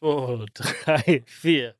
[0.00, 1.77] zwei, drei, vier.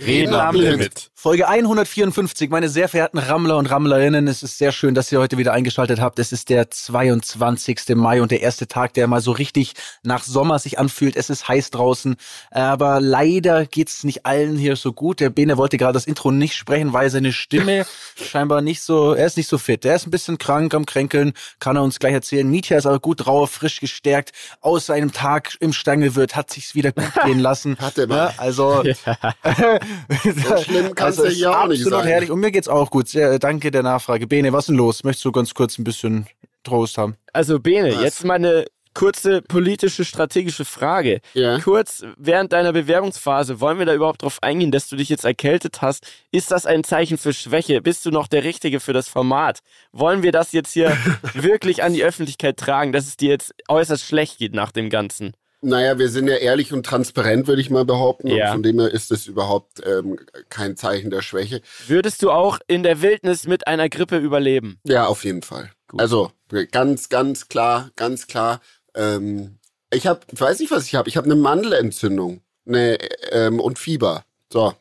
[0.00, 1.10] Reden am Limit.
[1.14, 5.36] Folge 154, meine sehr verehrten Rammler und Rammlerinnen, es ist sehr schön, dass ihr heute
[5.36, 6.18] wieder eingeschaltet habt.
[6.18, 7.94] Es ist der 22.
[7.94, 11.16] Mai und der erste Tag, der mal so richtig nach Sommer sich anfühlt.
[11.16, 12.16] Es ist heiß draußen,
[12.50, 15.20] aber leider geht's nicht allen hier so gut.
[15.20, 17.84] Der Bene wollte gerade das Intro nicht sprechen, weil seine Stimme
[18.16, 19.84] scheinbar nicht so, er ist nicht so fit.
[19.84, 22.48] Er ist ein bisschen krank am Kränkeln, kann er uns gleich erzählen.
[22.48, 24.32] Mietja ist aber gut drauf, frisch gestärkt,
[24.62, 27.76] aus seinem Tag im Stangelwirt, hat sich's wieder gut gehen lassen.
[27.78, 28.16] Hat er mal.
[28.16, 28.82] Ja, also,
[30.24, 32.08] So schlimm kann's also ja es hier ist auch nicht absolut sein.
[32.08, 32.30] herrlich.
[32.30, 33.08] Und mir geht's auch gut.
[33.08, 34.26] Sehr, danke der Nachfrage.
[34.26, 35.04] Bene, was ist denn los?
[35.04, 36.26] Möchtest du ganz kurz ein bisschen
[36.64, 37.16] Trost haben?
[37.32, 38.02] Also Bene, Was?
[38.02, 41.20] jetzt mal eine kurze politische, strategische Frage.
[41.34, 41.58] Ja.
[41.60, 45.80] Kurz während deiner Bewerbungsphase, wollen wir da überhaupt drauf eingehen, dass du dich jetzt erkältet
[45.80, 46.06] hast?
[46.32, 47.82] Ist das ein Zeichen für Schwäche?
[47.82, 49.60] Bist du noch der Richtige für das Format?
[49.92, 50.96] Wollen wir das jetzt hier
[51.34, 55.34] wirklich an die Öffentlichkeit tragen, dass es dir jetzt äußerst schlecht geht nach dem Ganzen?
[55.62, 58.28] Naja, wir sind ja ehrlich und transparent, würde ich mal behaupten.
[58.28, 58.46] Ja.
[58.46, 61.60] Und von dem her ist es überhaupt ähm, kein Zeichen der Schwäche.
[61.86, 64.78] Würdest du auch in der Wildnis mit einer Grippe überleben?
[64.84, 65.70] Ja, auf jeden Fall.
[65.98, 66.32] Also
[66.70, 68.60] ganz, ganz klar, ganz klar.
[68.94, 69.58] Ähm,
[69.92, 71.08] ich habe, ich weiß nicht, was ich habe.
[71.08, 72.98] Ich habe eine Mandelentzündung eine,
[73.32, 74.24] ähm, und Fieber.
[74.52, 74.74] So,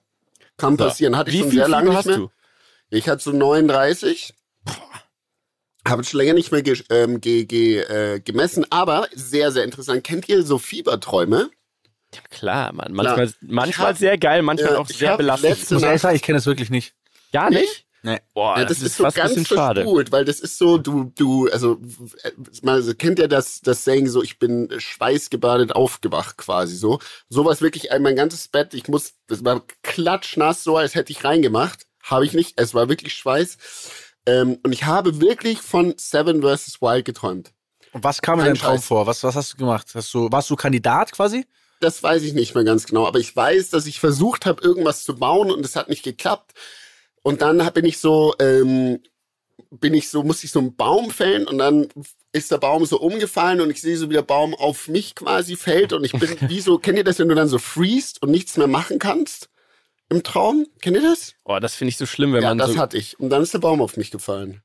[0.58, 1.18] kann passieren.
[1.18, 2.18] Hatte ich Wie schon viel sehr lange Fieber nicht hast mehr.
[2.18, 2.32] du?
[2.90, 4.34] Ich hatte so 39.
[5.88, 10.04] Habe schon länger nicht mehr ge ähm, ge ge äh, gemessen, aber sehr, sehr interessant.
[10.04, 11.50] Kennt ihr so Fieberträume?
[12.32, 12.92] Klar, Mann.
[12.94, 15.58] Manchmal, Ich manchmal hab- sehr geil, manchmal Ja, auch sehr belastend.
[15.64, 16.94] Ich muss ehrlich sagen, ich kenne das wirklich nicht.
[17.32, 17.86] Gar nicht?
[18.02, 18.18] Nee.
[18.34, 19.82] Boah, Ja, das, das, ist, so fast ein ganz bisschen schade.
[19.82, 21.80] verspult, weil das ist so, du, du, also,
[22.24, 22.32] äh,
[22.64, 27.00] man kennt ja das, das Saying so, ich bin schweißgebadet aufgewacht quasi so.
[27.28, 31.24] Sowas wirklich, äh, mein ganzes Bett, ich muss, das war klatschnass, so als hätte ich
[31.24, 31.86] reingemacht.
[32.02, 33.58] Habe ich nicht, es war wirklich Schweiß.
[34.30, 36.82] Ähm, und ich habe wirklich von Seven vs.
[36.82, 37.52] Wild geträumt.
[37.92, 39.08] Und was kam in deinem Traum vor?
[39.08, 39.88] Was, was hast du gemacht?
[39.96, 41.46] Hast du, warst du Kandidat quasi?
[41.80, 45.04] Das weiß ich nicht mehr ganz genau, aber ich weiß, dass ich versucht habe, irgendwas
[45.04, 46.52] zu bauen und es hat nicht geklappt.
[47.24, 49.00] Und dann bin ich so, ähm,
[49.72, 51.88] bin ich so, musste ich so einen Baum fällen und dann
[52.32, 55.56] ist der Baum so umgefallen und ich sehe so, wie der Baum auf mich quasi
[55.56, 58.30] fällt und ich bin wie so, kennt ihr das, wenn du dann so freest und
[58.30, 59.50] nichts mehr machen kannst
[60.10, 60.68] im Traum?
[60.82, 61.36] Kennt ihr das?
[61.44, 62.80] Boah, das finde ich so schlimm, wenn ja, man das so.
[62.80, 63.20] hatte ich.
[63.20, 64.62] Und dann ist der Baum auf mich gefallen.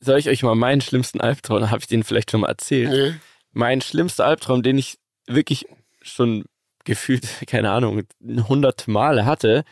[0.00, 2.90] Soll ich euch mal meinen schlimmsten Albtraum, habe ich den vielleicht schon mal erzählt?
[2.90, 3.14] Nee.
[3.52, 5.66] Mein schlimmster Albtraum, den ich wirklich
[6.02, 6.44] schon
[6.84, 9.64] gefühlt, keine Ahnung, hundert Male hatte,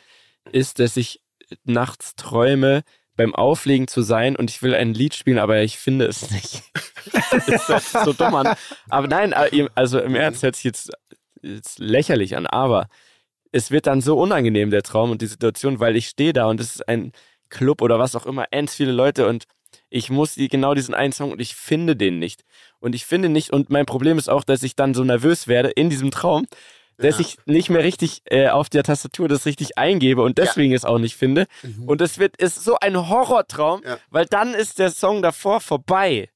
[0.52, 1.20] ist, dass ich
[1.64, 2.82] nachts träume,
[3.16, 6.62] beim Auflegen zu sein und ich will ein Lied spielen, aber ich finde es nicht.
[7.30, 8.56] das ist ist so dumm an.
[8.90, 9.32] Aber nein,
[9.74, 10.90] also im Ernst hört sich jetzt,
[11.42, 12.88] jetzt lächerlich an, aber
[13.52, 16.60] es wird dann so unangenehm, der Traum und die Situation, weil ich stehe da und
[16.60, 17.12] es ist ein
[17.48, 19.44] Club oder was auch immer, ends viele Leute und
[19.88, 22.42] ich muss die, genau diesen einen Song und ich finde den nicht.
[22.80, 25.70] Und ich finde nicht, und mein Problem ist auch, dass ich dann so nervös werde
[25.70, 26.46] in diesem Traum,
[26.98, 27.20] dass Ja.
[27.20, 30.98] ich nicht mehr richtig äh, auf der Tastatur das richtig eingebe und deswegen es auch
[30.98, 31.46] nicht finde.
[31.86, 33.98] Und es wird, ist so ein Horrortraum, Ja.
[34.10, 36.30] weil dann ist der Song davor vorbei.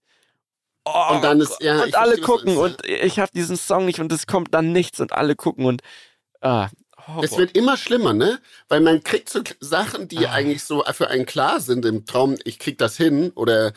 [0.84, 3.84] Oh, Und dann ist- ja, und ich alle verstehe, gucken und ich habe diesen Song
[3.84, 5.82] nicht und es kommt dann nichts und alle gucken und
[6.40, 6.68] ah,
[7.06, 7.24] Horror.
[7.24, 8.40] Es wird immer schlimmer, ne?
[8.68, 10.32] Weil man kriegt so Sachen, die Ah.
[10.32, 13.72] eigentlich so für einen klar sind im Traum, ich krieg das hin oder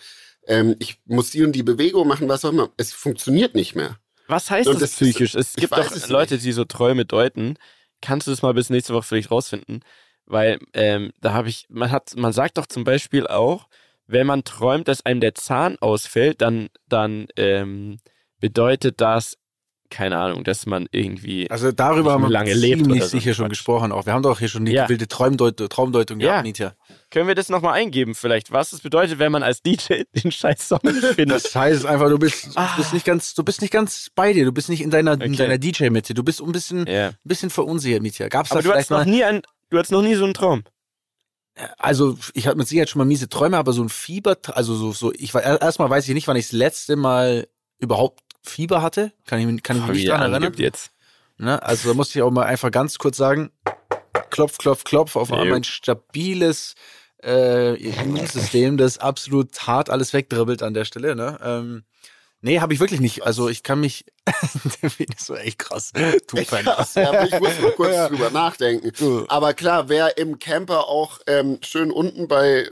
[0.47, 2.69] ähm, ich muss die und die Bewegung machen, was auch immer.
[2.77, 3.97] Es funktioniert nicht mehr.
[4.27, 5.35] Was heißt Und das, das psychisch?
[5.35, 7.57] Es gibt doch es Leute, die so Träume deuten.
[8.01, 9.83] Kannst du das mal bis nächste Woche vielleicht rausfinden?
[10.25, 13.67] Weil ähm, da habe ich, man hat, man sagt doch zum Beispiel auch,
[14.07, 17.99] wenn man träumt, dass einem der Zahn ausfällt, dann, dann ähm,
[18.39, 19.37] bedeutet das,
[19.93, 21.49] keine Ahnung, dass man irgendwie.
[21.49, 24.05] Also darüber haben wir Lange lebt ziemlich so sicher schon gesprochen auch.
[24.07, 24.89] Wir haben doch hier schon die Ja.
[24.89, 26.31] wilde Traumdeut Traumdeutung Ja.
[26.31, 26.73] gehabt, Nitya.
[27.11, 30.67] Können wir das nochmal eingeben, vielleicht, was es bedeutet, wenn man als DJ den scheiß
[30.67, 31.29] Song findet?
[31.45, 34.45] Das heißt einfach, du bist, du bist nicht ganz, du bist nicht ganz bei dir,
[34.45, 35.35] du bist nicht in deiner, in Okay.
[35.35, 37.09] deiner DJ-Mitte, du bist ein bisschen, ja.
[37.09, 38.27] ein bisschen verunsichert, Mitya.
[38.29, 40.23] Gab's da Aber du vielleicht hattest noch mal, nie ein, du hattest noch nie so
[40.25, 40.63] einen Traum.
[41.77, 44.91] also ich hatte mit Sicherheit schon mal miese Träume, aber so ein Fieber, also so,
[44.91, 47.47] so, ich war, erstmal weiß ich nicht, wann ich das letzte Mal
[47.79, 50.53] überhaupt Fieber hatte, kann ich, mich- kann ich mich Wie nicht dran erinnern.
[50.57, 50.91] jetzt.
[51.37, 51.61] Ne?
[51.63, 53.51] Also da muss ich auch mal einfach ganz kurz sagen,
[54.29, 55.43] klopf, klopf, klopf auf Jo.
[55.45, 56.75] mein stabiles
[57.23, 61.15] äh, Immunsystem, das absolut hart alles wegdribbelt an der Stelle.
[61.15, 61.39] Ne?
[61.41, 61.83] Ähm,
[62.41, 63.23] nee, habe ich wirklich nicht.
[63.23, 64.05] Also ich kann mich,
[64.89, 65.91] Film ist so echt krass.
[65.93, 66.65] Fan.
[66.65, 68.09] Krass, ja, aber ich muss mal kurz Ja.
[68.09, 68.91] drüber nachdenken.
[68.97, 69.25] Du.
[69.29, 72.69] Aber klar, wer im Camper auch ähm, schön unten bei, äh,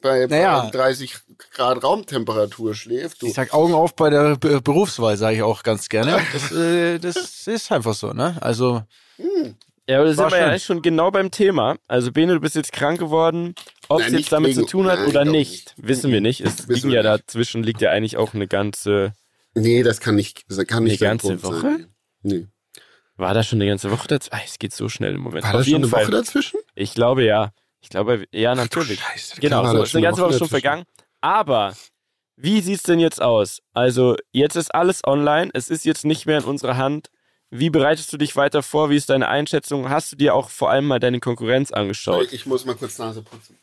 [0.00, 0.62] bei, Naja.
[0.64, 1.16] bei 30
[1.52, 3.26] Grad Raumtemperatur schläft, du.
[3.26, 6.20] Ich sag Augen auf bei der Be Berufswahl, sage ich auch ganz gerne.
[6.32, 8.36] Das, äh, das ist einfach so, ne?
[8.40, 8.82] Also
[9.88, 11.76] Ja, aber da War sind wir ja eigentlich schon genau beim Thema.
[11.88, 13.54] Also Bene, du bist jetzt krank geworden,
[13.88, 15.88] ob es jetzt damit wegen- zu tun hat Nein, oder nicht, nicht.
[15.88, 16.40] wissen wir nicht.
[16.40, 17.06] Es liegen ja nicht.
[17.26, 19.12] dazwischen, liegt ja eigentlich auch eine ganze.
[19.54, 21.60] Nee, das kann nicht, das kann nicht Eine ganze Woche?
[21.60, 21.86] sein.
[22.22, 22.46] Nee.
[23.16, 24.34] War da schon eine ganze Woche dazwischen?
[24.34, 25.44] Ah, es geht so schnell im Moment.
[25.44, 26.04] War das schon eine Fall.
[26.04, 26.60] Woche dazwischen?
[26.74, 27.50] Ich glaube ja.
[27.80, 29.00] Ich glaube, ja, natürlich.
[29.00, 30.50] Scheiße, Genau, so da ist eine ganze Woche schon dazwischen.
[30.50, 30.84] vergangen.
[31.22, 31.74] Aber
[32.36, 33.62] wie sieht's denn jetzt aus?
[33.72, 35.50] Also, jetzt ist alles online.
[35.54, 37.08] Es ist jetzt nicht mehr in unserer Hand.
[37.50, 38.90] Wie bereitest du dich weiter vor?
[38.90, 39.88] Wie ist deine Einschätzung?
[39.90, 42.32] Hast du dir auch vor allem mal deine Konkurrenz angeschaut?
[42.32, 43.58] Ich muss mal kurz Nase putzen.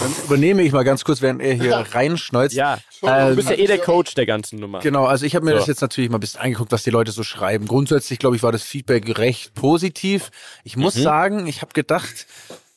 [0.00, 2.54] Dann übernehme ich mal ganz kurz, während er hier reinschneuzt.
[2.54, 4.80] Ja, Ähm, du bist ja eh der Coach der ganzen Nummer.
[4.80, 5.58] Genau, also ich habe mir So.
[5.58, 7.66] das jetzt natürlich mal ein bisschen angeguckt, was die Leute so schreiben.
[7.66, 10.30] Grundsätzlich, glaube ich, war das Feedback recht positiv.
[10.64, 11.02] Ich muss Mhm.
[11.02, 12.26] sagen, ich habe gedacht,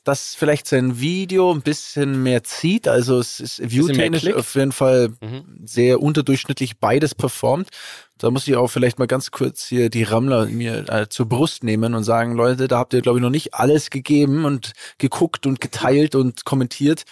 [0.08, 2.88] dass vielleicht sein Video ein bisschen mehr zieht.
[2.88, 5.44] Also es ist viewtechnisch auf jeden Fall Mhm.
[5.66, 7.70] sehr unterdurchschnittlich beides performt.
[8.18, 11.64] Da muss ich auch vielleicht mal ganz kurz hier die Rammler mir äh, zur Brust
[11.64, 15.46] nehmen und sagen, Leute, da habt ihr, glaube ich, noch nicht alles gegeben und geguckt
[15.46, 17.04] und geteilt und kommentiert.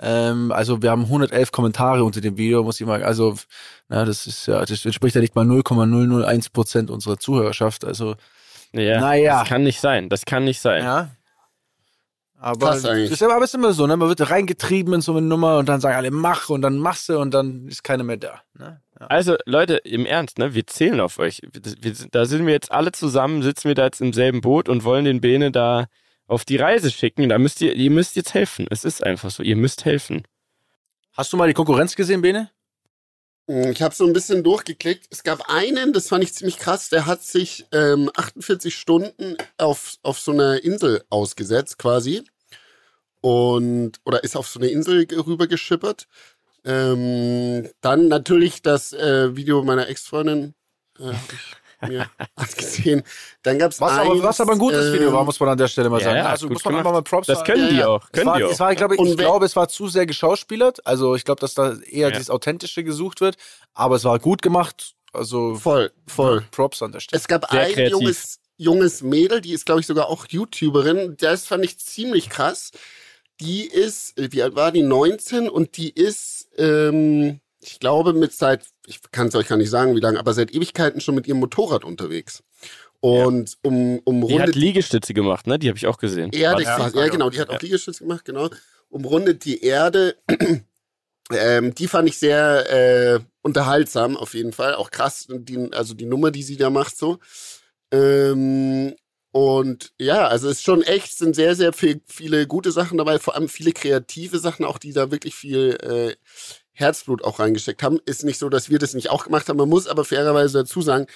[0.00, 3.34] Ähm, also wir haben 111 Kommentare unter dem Video, muss ich mal, also
[3.88, 7.84] na, das ist ja, das entspricht ja nicht mal 0,001 Prozent unserer Zuhörerschaft.
[7.84, 8.14] Also
[8.72, 9.40] Ja, Naja.
[9.40, 10.08] Das kann nicht sein.
[10.08, 10.82] Das kann nicht sein.
[10.82, 11.10] ja.
[12.44, 13.10] Aber Passt eigentlich.
[13.10, 13.96] ist aber es ist immer so, ne?
[13.96, 17.08] Man wird reingetrieben in so eine Nummer und dann sagen alle mach und dann machst
[17.08, 18.42] du und dann ist keiner mehr da.
[18.58, 18.82] Ne?
[19.00, 19.06] Ja.
[19.06, 20.52] Also, Leute, im Ernst, ne?
[20.52, 21.40] Wir zählen auf euch.
[21.80, 24.84] Wir, da sind wir jetzt alle zusammen, sitzen wir da jetzt im selben Boot und
[24.84, 25.86] wollen den Bene da
[26.26, 27.30] auf die Reise schicken.
[27.30, 28.66] Da müsst ihr, ihr müsst jetzt helfen.
[28.68, 29.42] Es ist einfach so.
[29.42, 30.24] Ihr müsst helfen.
[31.14, 32.50] Hast du mal die Konkurrenz gesehen, Bene?
[33.48, 35.06] Hm, Ich habe so ein bisschen durchgeklickt.
[35.10, 39.94] Es gab einen, das fand ich ziemlich krass, der hat sich ähm, 48 Stunden auf,
[40.02, 42.22] auf so einer Insel ausgesetzt quasi.
[43.28, 46.06] Und, oder ist auf so eine Insel ge- rübergeschippert.
[46.62, 50.54] Ähm, dann natürlich das äh, Video meiner Ex-Freundin
[50.98, 51.12] äh,
[51.88, 52.06] mir
[52.36, 53.02] angesehen.
[53.42, 55.56] Dann gab's Was, aber, eins, was aber ein gutes Video war, ähm, muss man an
[55.58, 56.16] der Stelle mal ja, sagen.
[56.18, 56.80] ja, also muss man gemacht.
[56.86, 57.52] einfach mal Props Das sagen.
[57.52, 57.88] können die ja.
[57.88, 58.04] auch.
[58.04, 58.60] Es Können war, die es auch.
[58.60, 60.86] war, glaube ich, Und ich glaube, es war zu sehr geschauspielert.
[60.86, 62.10] Also ich glaube, dass da eher Ja.
[62.10, 63.36] dieses Authentische gesucht wird.
[63.72, 64.94] Aber es war gut gemacht.
[65.14, 66.44] Also Voll, voll.
[66.50, 67.20] Props an der Stelle.
[67.20, 67.90] Es gab Sehr ein kreativ.
[67.92, 71.16] junges, junges Mädel, die ist, glaube ich, sogar auch YouTuberin.
[71.18, 72.70] Das fand ich ziemlich krass.
[73.40, 74.82] Die ist, äh, wie alt war die?
[74.82, 79.70] 19 und die ist, ähm, ich glaube, mit seit, ich kann es euch gar nicht
[79.70, 82.42] sagen, wie lange, aber seit Ewigkeiten schon mit ihrem Motorrad unterwegs.
[83.00, 85.58] Und um, um Die hat Liegestütze gemacht, ne?
[85.58, 86.30] Die habe ich auch gesehen.
[86.32, 86.96] Erde, quasi.
[86.96, 88.48] Ja, genau, die hat auch Liegestütze gemacht, genau.
[88.88, 90.16] Umrundet die Erde.
[91.30, 94.74] ähm, die fand ich sehr äh, unterhaltsam, auf jeden Fall.
[94.74, 97.18] Auch krass, die, also die Nummer, die sie da macht, so.
[97.90, 98.94] Ähm,
[99.34, 103.18] und ja, also es ist schon echt, sind sehr, sehr viel, viele gute Sachen dabei,
[103.18, 106.14] vor allem viele kreative Sachen, auch die da wirklich viel äh,
[106.70, 107.98] Herzblut auch reingesteckt haben.
[108.06, 109.56] Ist nicht so, dass wir das nicht auch gemacht haben.
[109.56, 111.08] Man muss aber fairerweise dazu sagen,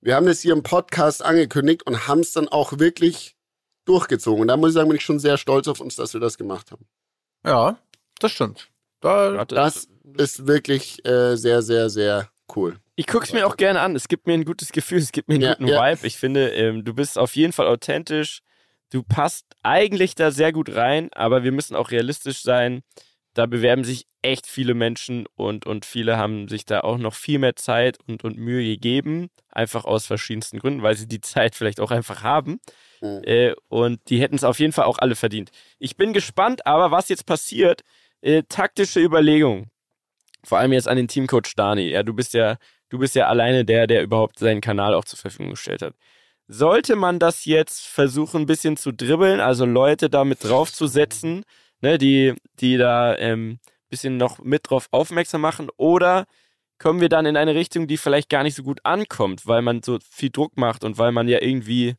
[0.00, 3.36] wir haben das hier im Podcast angekündigt und haben es dann auch wirklich
[3.84, 4.40] durchgezogen.
[4.40, 6.38] Und da muss ich sagen, bin ich schon sehr stolz auf uns, dass wir das
[6.38, 6.86] gemacht haben.
[7.44, 7.78] Ja,
[8.20, 8.70] das stimmt.
[9.02, 9.86] Da, Warte, Das
[10.16, 12.78] ist wirklich äh, sehr, sehr, sehr cool.
[12.94, 13.96] Ich guck's mir auch gerne an.
[13.96, 15.90] Es gibt mir ein gutes Gefühl, es gibt mir einen Ja, guten ja.
[15.92, 16.06] Vibe.
[16.06, 18.40] Ich finde, ähm, du bist auf jeden Fall authentisch.
[18.90, 22.82] Du passt eigentlich da sehr gut rein, aber wir müssen auch realistisch sein.
[23.34, 27.38] Da bewerben sich echt viele Menschen und, und viele haben sich da auch noch viel
[27.38, 29.28] mehr Zeit und, und Mühe gegeben.
[29.50, 32.60] Einfach aus verschiedensten Gründen, weil sie die Zeit vielleicht auch einfach haben.
[33.02, 33.20] Mhm.
[33.24, 35.50] Äh, und die hätten es auf jeden Fall auch alle verdient.
[35.78, 37.82] Ich bin gespannt, aber was jetzt passiert,
[38.22, 39.70] äh, taktische Überlegungen.
[40.44, 41.90] Vor allem jetzt an den Teamcoach Dani.
[41.90, 42.56] Ja, du bist ja,
[42.88, 45.94] du bist ja alleine der, der überhaupt seinen Kanal auch zur Verfügung gestellt hat.
[46.48, 51.42] Sollte man das jetzt versuchen, ein bisschen zu dribbeln, also Leute da mit draufzusetzen,
[51.80, 53.58] ne, die, die da ein ähm,
[53.88, 56.26] bisschen noch mit drauf aufmerksam machen, oder
[56.78, 59.82] kommen wir dann in eine Richtung, die vielleicht gar nicht so gut ankommt, weil man
[59.82, 61.96] so viel Druck macht und weil man ja irgendwie,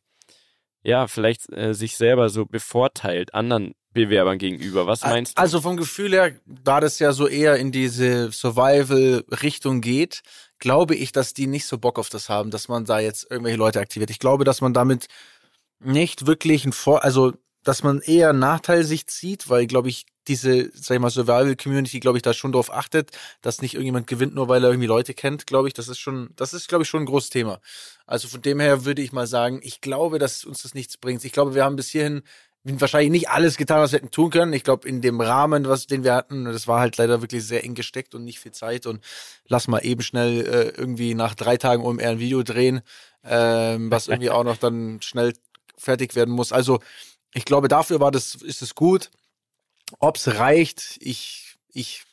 [0.83, 4.87] ja, vielleicht äh, sich selber so bevorteilt anderen Bewerbern gegenüber.
[4.87, 5.41] Was meinst du?
[5.41, 10.21] Also vom Gefühl her, da das ja so eher in diese Survival-Richtung geht,
[10.59, 13.57] glaube ich, dass die nicht so Bock auf das haben, dass man da jetzt irgendwelche
[13.57, 14.09] Leute aktiviert.
[14.09, 15.07] Ich glaube, dass man damit
[15.79, 20.05] nicht wirklich ein Vor, also dass man eher einen Nachteil sich zieht, weil, glaube ich,
[20.27, 23.11] diese, sag ich mal, Survival-Community, glaube ich, da schon darauf achtet,
[23.41, 26.29] dass nicht irgendjemand gewinnt, nur weil er irgendwie Leute kennt, glaube ich, das ist schon,
[26.35, 27.59] das ist, glaube ich, schon ein großes Thema.
[28.05, 31.23] Also von dem her würde ich mal sagen, ich glaube, dass uns das nichts bringt.
[31.25, 32.23] Ich glaube, wir haben bis hierhin
[32.79, 34.53] wahrscheinlich nicht alles getan, was wir hätten tun können.
[34.53, 37.63] Ich glaube, in dem Rahmen, was den wir hatten, das war halt leider wirklich sehr
[37.63, 38.86] eng gesteckt und nicht viel Zeit.
[38.86, 39.03] Und
[39.47, 42.81] lass mal eben schnell äh, irgendwie nach drei Tagen OMR ein Video drehen,
[43.24, 45.33] ähm, was irgendwie auch noch dann schnell
[45.77, 46.51] fertig werden muss.
[46.51, 46.79] Also
[47.33, 49.12] ich glaube, dafür war das, ist es gut.
[50.00, 52.03] Ob's reicht, ich, ich,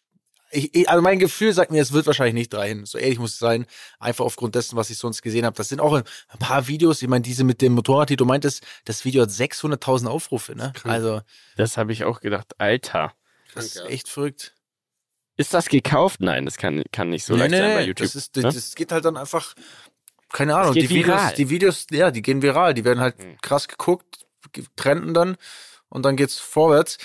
[0.55, 2.87] ich, ich, also mein Gefühl sagt mir, es wird wahrscheinlich nicht reichen.
[2.87, 3.67] So ehrlich muss ich sein.
[3.99, 5.57] Einfach aufgrund dessen, was ich sonst gesehen habe.
[5.57, 6.05] Das sind auch ein
[6.39, 7.03] paar Videos.
[7.03, 10.73] Ich meine, diese mit dem Motorrad, die du meintest, das Video hat 600.000 Aufrufe, ne?
[10.85, 11.21] Also,
[11.57, 12.53] Das habe ich auch gedacht.
[12.59, 13.13] Alter.
[13.55, 14.55] Das ist echt verrückt.
[15.37, 16.21] Ist das gekauft?
[16.21, 18.07] Nein, das kann, kann nicht so nee, leicht nee, sein bei YouTube.
[18.07, 18.43] das, ist, ne?
[18.43, 19.55] das geht halt dann einfach,
[20.33, 21.35] keine Ahnung, die Videos, viral.
[21.35, 23.37] die Videos, ja, die gehen viral, die werden halt Mhm.
[23.43, 25.37] krass geguckt, ge- trenden dann
[25.89, 26.99] und dann geht's vorwärts.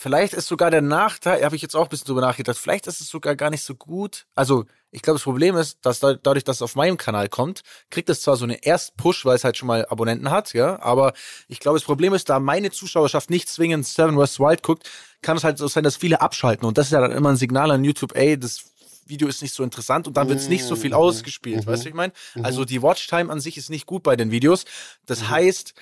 [0.00, 3.00] Vielleicht ist sogar der Nachteil, habe ich jetzt auch ein bisschen drüber nachgedacht, vielleicht ist
[3.00, 4.26] es sogar gar nicht so gut.
[4.36, 7.62] Also, ich glaube, das Problem ist, dass da, dadurch, dass es auf meinem Kanal kommt,
[7.90, 11.14] kriegt es zwar so eine Erst-Push, weil es halt schon mal Abonnenten hat, ja, aber
[11.48, 14.88] ich glaube, das Problem ist, da meine Zuschauerschaft nicht zwingend Seven West Wild guckt,
[15.20, 17.36] kann es halt so sein, dass viele abschalten und das ist ja dann immer ein
[17.36, 18.66] Signal an YouTube, ey, das
[19.06, 20.96] Video ist nicht so interessant und dann wird es nicht so viel Mhm.
[20.96, 21.70] ausgespielt, Mhm.
[21.70, 22.12] weißt du, wie ich meine?
[22.36, 22.44] Mhm.
[22.44, 24.64] Also die Watchtime an sich ist nicht gut bei den Videos.
[25.06, 25.30] Das Mhm.
[25.30, 25.74] heißt,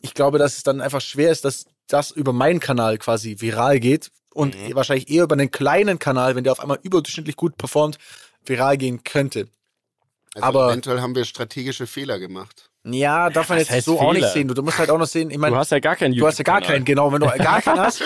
[0.00, 3.80] ich glaube, dass es dann einfach schwer ist, dass das über meinen Kanal quasi viral
[3.80, 4.74] geht und Mhm.
[4.74, 7.98] wahrscheinlich eher über einen kleinen Kanal, wenn der auf einmal überdurchschnittlich gut performt,
[8.44, 9.48] viral gehen könnte.
[10.34, 12.64] Also aber- eventuell haben wir strategische Fehler gemacht.
[12.84, 14.32] Ja, darf man jetzt so auch nicht Fehler?
[14.32, 14.48] sehen.
[14.48, 16.26] Du, du musst halt auch noch sehen, ich meine, du hast ja gar keinen Du
[16.26, 17.12] hast ja gar keinen, genau.
[17.12, 18.02] Wenn du gar keinen hast,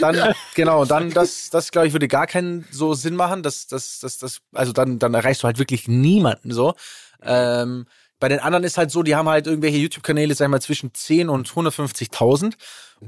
[0.00, 3.42] dann, genau, dann, das, das glaube ich, würde gar keinen so Sinn machen.
[3.42, 6.74] Das, das, das, das, also dann, dann erreichst du halt wirklich niemanden so.
[7.22, 7.86] Ähm,
[8.20, 10.94] bei den anderen ist halt so, die haben halt irgendwelche YouTube-Kanäle, sag ich mal, zwischen
[10.94, 12.54] 10 und 150.000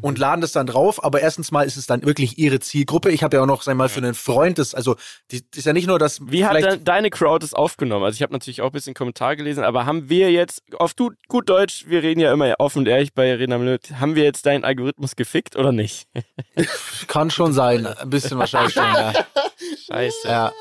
[0.00, 1.04] und laden das dann drauf.
[1.04, 3.10] Aber erstens mal ist es dann wirklich ihre Zielgruppe.
[3.10, 4.96] Ich habe ja auch noch, sag ich mal, für einen Freund, das, also,
[5.30, 8.04] die, das ist ja nicht nur, dass Wie hat de deine Crowd es aufgenommen?
[8.04, 11.10] Also ich habe natürlich auch ein bisschen Kommentar gelesen, aber haben wir jetzt, auf du,
[11.28, 14.24] gut Deutsch, wir reden ja immer offen und ehrlich bei Reden am Limit, haben wir
[14.24, 16.08] jetzt deinen Algorithmus gefickt oder nicht?
[17.06, 19.12] kann schon sein, ein bisschen wahrscheinlich schon, ja.
[19.86, 20.28] Scheiße.
[20.28, 20.52] Ja,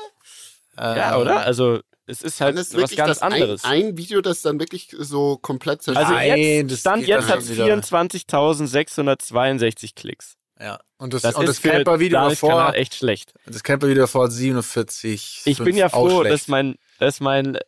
[0.76, 1.40] Ja, Ähm, oder?
[1.40, 3.64] Also es ist halt ist was ganz das ein, anderes.
[3.64, 6.06] ein Video, das dann wirklich so komplett zerstört.
[6.06, 7.64] also Nein, jetzt, das Stand jetzt dann hat wieder.
[7.64, 10.36] 24.662 Klicks.
[10.60, 10.78] Ja.
[10.98, 13.32] Und das, Das, und das für Camper-Video davor, echt schlecht.
[13.46, 15.42] das Camper-Video davor hat 47.
[15.44, 17.58] Ich bin ja froh, dass mein, dass mein,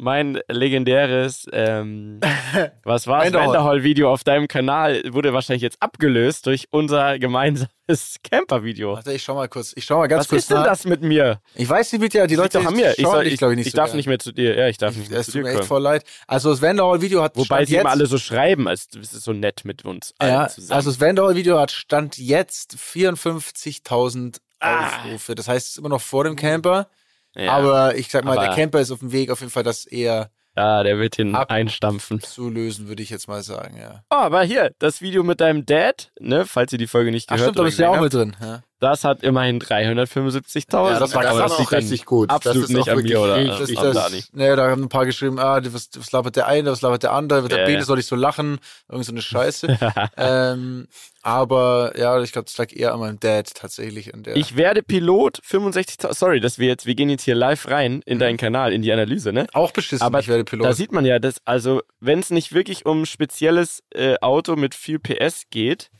[0.00, 2.20] mein legendäres, ähm,
[2.84, 3.46] was war es, Vanderhall.
[3.48, 7.68] Vanderhall-Video auf deinem Kanal wurde wahrscheinlich jetzt abgelöst durch unser gemeinsames
[8.30, 8.94] Camper-Video.
[8.94, 9.72] Warte, ich schau mal kurz.
[9.76, 10.66] Ich schau mal ganz Was kurz ist denn nach.
[10.66, 11.40] das mit mir?
[11.54, 12.98] Ich weiß nicht, wie ja, die Leute doch an mir.
[12.98, 13.96] Ich, soll, ich, ich, nicht ich so darf gern.
[13.98, 14.56] nicht mehr zu dir.
[14.56, 16.04] Ja, ich darf nicht mehr Es zu tut dir mir echt voll leid.
[16.26, 19.64] Also das Vanderhall-Video hat Wobei sie immer alle so schreiben, als es ist so nett
[19.64, 20.76] mit uns ja, zusammen.
[20.76, 24.88] also das Vanderhall-Video hat Stand jetzt 54.000 Ah.
[24.88, 25.34] Aufrufe.
[25.34, 26.88] Das heißt, es ist immer noch vor dem Camper.
[27.34, 27.52] Ja.
[27.52, 30.30] Aber ich sag mal, der Camper ist auf dem Weg, auf jeden Fall das eher
[30.56, 32.20] ja, der wird ihn Ab- einstampfen.
[32.20, 34.02] zu lösen, würde ich jetzt mal sagen, ja.
[34.10, 37.42] Oh, aber hier, das Video mit deinem Dad, ne, falls ihr die Folge nicht gehört
[37.42, 38.36] stimmt, da bist ja auch mit drin.
[38.40, 38.62] Ja.
[38.80, 40.92] Das hat immerhin 375.000.
[40.92, 42.30] Ja, das war aber krass, das auch richtig gut.
[42.30, 43.36] Absolut das ist nicht an mir, oder?
[43.36, 44.24] richtig Das, glaub, das, Dani.
[44.32, 47.12] ne, da haben ein paar geschrieben, ah, was, was labert der eine, was labert der
[47.12, 48.58] andere, mit der Ja, Bene soll ich so lachen,
[48.88, 49.78] irgend so eine Scheiße.
[50.16, 50.88] ähm,
[51.22, 54.14] aber ja, ich glaube, das lag eher an meinem Dad tatsächlich.
[54.14, 56.14] An der, Ich werde Pilot 65.000.
[56.14, 58.90] Sorry, dass wir jetzt, wir gehen jetzt hier live rein in deinen Kanal, in die
[58.92, 59.46] Analyse, ne?
[59.52, 60.64] auch beschissen, aber ich werde Pilot.
[60.64, 64.74] Da sieht man ja, dass, also, wenn es nicht wirklich um spezielles äh, Auto mit
[64.74, 65.90] viel PS geht,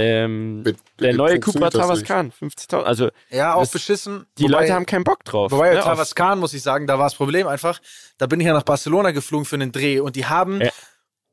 [0.00, 1.72] ähm, Mit- der neue Cupra nicht.
[1.74, 2.84] Tavascan, 50.000.
[2.86, 4.26] Also, ja, auch das- beschissen.
[4.38, 5.52] die wobei, Leute haben keinen Bock drauf.
[5.52, 7.80] Wobei, ne, auf- Tavascan, muss ich sagen, da war das Problem einfach,
[8.18, 10.70] da bin ich ja nach Barcelona geflogen für einen Dreh und die haben Ja.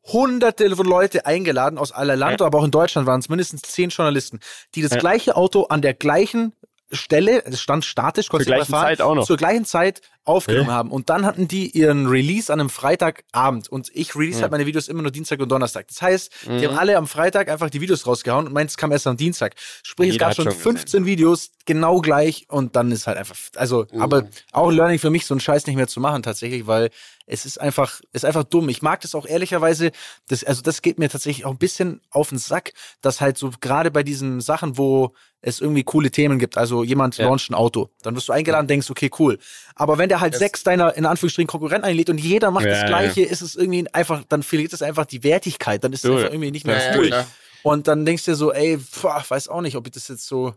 [0.06, 3.90] hunderte von Leute eingeladen aus aller Land, aber auch in Deutschland waren es mindestens zehn
[3.90, 4.40] Journalisten,
[4.76, 4.98] die das Ja.
[5.00, 6.54] gleiche Auto an der gleichen
[6.92, 9.26] Stelle, es stand statisch, konnte Zur ich gleichen fahren, Zeit auch noch.
[9.26, 10.72] zur gleichen Zeit aufgenommen Hä?
[10.72, 10.92] haben.
[10.92, 13.70] Und dann hatten die ihren Release an einem Freitagabend.
[13.70, 14.42] Und ich release Ja.
[14.44, 15.88] halt meine Videos immer nur Dienstag und Donnerstag.
[15.88, 16.66] Das heißt, die Mhm.
[16.66, 19.56] haben alle am Freitag einfach die Videos rausgehauen und meins kam erst am Dienstag.
[19.84, 23.18] Sprich, es Jeder gab hat schon schon 15 Videos genau gleich und dann ist halt
[23.18, 24.02] einfach, also, Mhm.
[24.02, 26.90] aber auch Learning für mich, so einen Scheiß nicht mehr zu machen tatsächlich, weil
[27.26, 28.68] es ist einfach, ist einfach dumm.
[28.70, 29.92] Ich mag das auch ehrlicherweise,
[30.28, 33.52] das, also das geht mir tatsächlich auch ein bisschen auf den Sack, dass halt so
[33.62, 37.26] gerade bei diesen Sachen, wo es irgendwie coole Themen gibt, also jemand Ja.
[37.26, 39.38] launcht ein Auto, dann wirst du eingeladen, denkst, okay, cool.
[39.76, 42.72] Aber wenn der halt Das- sechs deiner, in Anführungsstrichen, Konkurrenten einlädt und jeder macht Ja,
[42.72, 42.88] das ja.
[42.88, 46.16] Gleiche, ist es irgendwie einfach, dann verliert es einfach die Wertigkeit, dann ist es So,
[46.18, 47.26] einfach irgendwie nicht mehr Ja, ja, cool.
[47.64, 50.26] Und dann denkst du dir so, ey, boah, weiß auch nicht, ob ich das jetzt
[50.26, 50.54] so,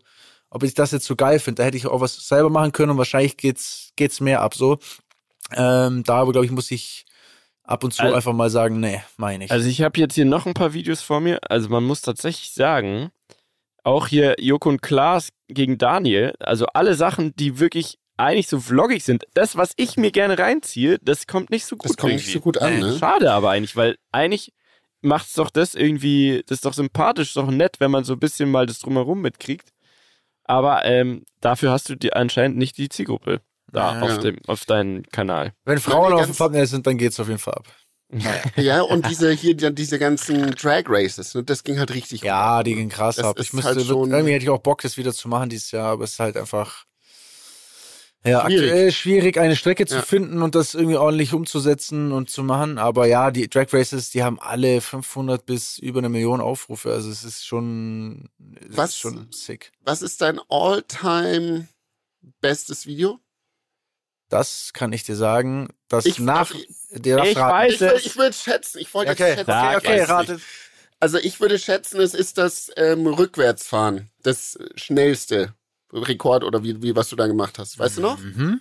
[0.49, 1.61] ob ich das jetzt so geil finde.
[1.63, 4.79] Da hätte ich auch was selber machen können und wahrscheinlich geht's, geht's mehr ab so.
[5.53, 7.05] Ähm, da aber, glaube ich, muss ich
[7.65, 9.51] ab und zu Also- einfach mal sagen, nee, meine ich.
[9.51, 11.39] Also ich habe jetzt hier noch ein paar Videos vor mir.
[11.49, 13.11] Also man muss tatsächlich sagen,
[13.85, 19.03] auch hier Joko und Klaas gegen Daniel, also alle Sachen, die wirklich eigentlich so vloggig
[19.03, 22.25] sind, das, was ich mir gerne reinziehe, das kommt nicht so gut Das kommt irgendwie.
[22.27, 22.97] nicht so gut an, ne?
[22.99, 24.53] Schade aber eigentlich, weil eigentlich
[25.01, 28.19] macht's doch das irgendwie, das ist doch sympathisch, ist doch nett, wenn man so ein
[28.19, 29.71] bisschen mal das drumherum mitkriegt.
[30.45, 33.41] Aber ähm, dafür hast du die anscheinend nicht die Zielgruppe
[33.73, 34.01] da Ja.
[34.03, 35.53] auf, dem, auf deinem Kanal.
[35.65, 37.69] Wenn Frauen auf dem Thumbnail sind, dann geht's auf jeden Fall ab.
[38.57, 42.63] Ja, und diese hier, die- diese ganzen Drag Races, ne, das ging halt richtig Ja,
[42.63, 43.39] die gehen krass Das ab.
[43.41, 45.93] Ich müsste, halt schon- irgendwie hätte ich auch Bock, das wieder zu machen dieses Jahr,
[45.93, 46.87] aber es ist halt einfach,
[48.23, 48.65] Ja, Schwierig.
[48.69, 50.03] aktuell schwierig, eine Strecke zu Ja.
[50.03, 52.77] finden und das irgendwie ordentlich umzusetzen und zu machen.
[52.77, 56.93] Aber ja, die Drag Races, die haben alle 500 bis über eine Million Aufrufe.
[56.93, 58.29] Also es ist schon,
[58.71, 58.91] es Was?
[58.91, 59.73] ist schon sick.
[59.85, 61.67] Was ist dein all-time
[62.43, 63.19] bestes Video?
[64.31, 65.69] Das kann ich dir sagen.
[65.89, 66.51] Das Ich- nach
[66.93, 68.07] der Ich Raten- weiß Ich, es.
[68.07, 69.51] ich würde schätzen, ich wollte Okay, jetzt schätzen.
[69.51, 70.41] okay, okay, ratet.
[71.01, 75.55] Also ich würde schätzen, es ist das ähm, Rückwärtsfahren, das schnellste
[75.93, 77.79] Rekord oder wie, wie was du da gemacht hast.
[77.79, 78.19] Weißt du noch?
[78.19, 78.61] Mhm.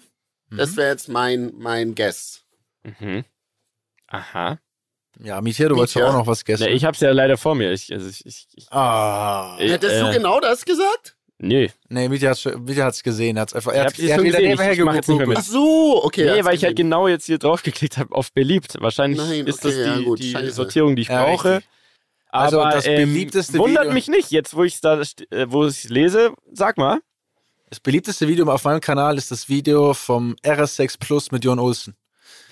[0.51, 2.41] Das wäre jetzt mein, mein Guess.
[2.83, 3.23] Mhm.
[4.07, 4.57] Aha.
[5.21, 6.09] Ja, Mietje, du wolltest Mietje.
[6.09, 6.69] auch noch was Ne, gestern.
[6.69, 7.71] ich hab's ja leider vor mir.
[7.73, 9.57] Ich, also ich, ich, ich, ah.
[9.59, 11.17] Ich- Hättest äh, du genau das gesagt?
[11.39, 11.67] Nö.
[11.89, 13.37] Nee, Mietje hat's, Mietje hat's gesehen.
[13.37, 15.07] Er hat's einfach, er hat, er hat schon wieder gesehen, nebenher ich- ich mach jetzt
[15.09, 15.45] nicht mehr gegoogelt.
[15.47, 16.35] Ach so, okay.
[16.35, 18.75] nee, weil ich halt genau jetzt hier drauf geklickt habe auf beliebt.
[18.79, 20.51] Wahrscheinlich Nein, ist okay, das ja, die, gut, die scheiße.
[20.51, 21.55] Sortierung, die ich Ja, brauche.
[21.55, 21.69] richtig.
[22.31, 25.51] Also Aber das ähm, beliebteste wundert Video- mich nicht, jetzt wo ich da, st- äh,
[25.51, 26.99] wo ich lese, sag mal.
[27.71, 31.95] Das beliebteste Video auf meinem Kanal ist das Video vom RS6 Plus mit Jon Olsen.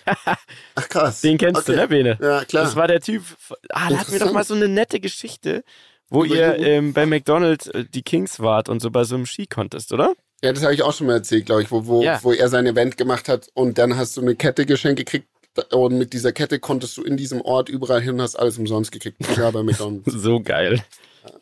[0.75, 1.22] Ach krass.
[1.22, 1.74] Den kennst okay.
[1.74, 2.17] du, ne, Bene?
[2.22, 2.63] Ja, klar.
[2.63, 3.24] Das war der Typ.
[3.70, 5.63] Ah, da hatten wir doch mal so eine nette Geschichte,
[6.09, 9.91] wo ihr ähm, bei McDonald's äh, die Kings wart und so bei so einem Ski-Contest,
[9.93, 10.13] oder?
[10.43, 12.19] Ja, das habe ich auch schon mal erzählt, glaube ich, wo, wo, Ja.
[12.23, 15.27] wo er sein Event gemacht hat und dann hast du eine Kette geschenkt gekriegt
[15.71, 18.91] und mit dieser Kette konntest du in diesem Ort überall hin und hast alles umsonst
[18.91, 19.17] gekriegt.
[19.35, 20.13] Ja, bei McDonald's.
[20.21, 20.83] So geil.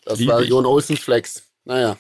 [0.06, 0.50] Das Lieb war ich.
[0.50, 1.44] Jon Olsens Flex.
[1.66, 1.98] Naja.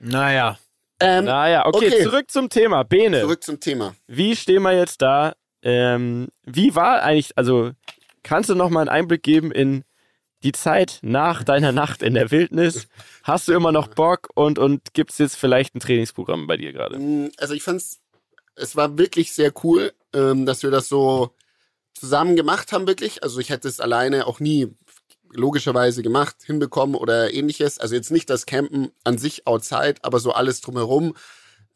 [0.00, 0.58] Naja.
[1.00, 2.02] Ähm, Naja, okay, Okay.
[2.02, 2.82] zurück zum Thema.
[2.82, 3.94] Bene, zurück zum Thema.
[4.06, 5.34] wie stehen wir jetzt da?
[5.62, 7.70] Ähm, wie war eigentlich, also
[8.22, 9.84] kannst du noch mal einen Einblick geben in
[10.44, 12.86] die Zeit nach deiner Nacht in der Wildnis?
[13.22, 16.72] Hast du immer noch Bock und, und gibt es jetzt vielleicht ein Trainingsprogramm bei dir
[16.72, 16.98] gerade?
[16.98, 18.00] Mm, Also ich fand's,
[18.54, 21.34] es war wirklich sehr cool, ähm, dass wir das so
[21.94, 23.22] zusammen gemacht haben, wirklich.
[23.22, 24.68] Also ich hätte es alleine auch nie
[25.32, 27.78] logischerweise gemacht, hinbekommen oder ähnliches.
[27.78, 31.16] Also jetzt nicht das Campen an sich outside, aber so alles drumherum.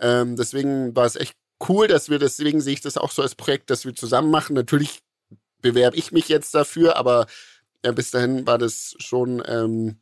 [0.00, 1.34] Ähm, deswegen war es echt
[1.68, 4.54] cool, dass wir, deswegen sehe ich das auch so als Projekt, dass wir zusammen machen.
[4.54, 5.00] Natürlich
[5.60, 7.26] bewerbe ich mich jetzt dafür, aber
[7.82, 10.00] äh, bis dahin war das schon ähm,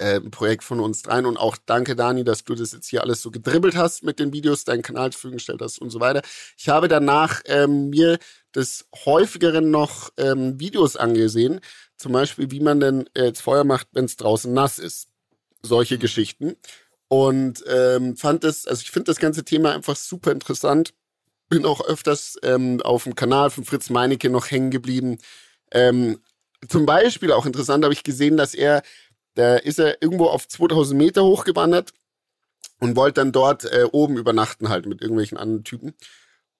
[0.00, 1.26] äh, ein Projekt von uns dreien.
[1.26, 4.32] Und auch danke, Dani, dass du das jetzt hier alles so gedribbelt hast mit den
[4.32, 6.22] Videos, deinen Kanal zur Verfügung gestellt hast und so weiter.
[6.56, 8.18] Ich habe danach ähm, mir
[8.54, 11.60] des häufigeren noch ähm, Videos angesehen,
[11.96, 15.08] zum Beispiel, wie man denn äh, jetzt Feuer macht, wenn es draußen nass ist.
[15.62, 16.56] Solche Geschichten.
[17.08, 20.94] Und ähm, fand es, also ich finde das ganze Thema einfach super interessant.
[21.48, 25.18] Bin auch öfters ähm, auf dem Kanal von Fritz Meinecke noch hängen geblieben.
[25.72, 26.20] Ähm,
[26.68, 28.82] zum Beispiel auch interessant habe ich gesehen, dass er,
[29.34, 31.92] da ist er irgendwo auf 2000 Meter hochgewandert
[32.80, 35.94] und wollte dann dort äh, oben übernachten halt mit irgendwelchen anderen Typen.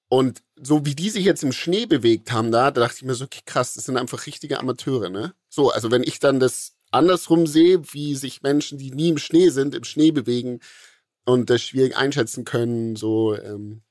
[0.08, 3.14] Und so wie die sich jetzt im Schnee bewegt haben da, da dachte ich mir
[3.14, 5.34] so, okay, krass, das sind einfach richtige Amateure, ne?
[5.48, 9.50] So, also wenn ich dann das andersrum sehe, wie sich Menschen, die nie im Schnee
[9.50, 10.60] sind, im Schnee bewegen
[11.24, 13.82] und das schwierig einschätzen können, so ähm,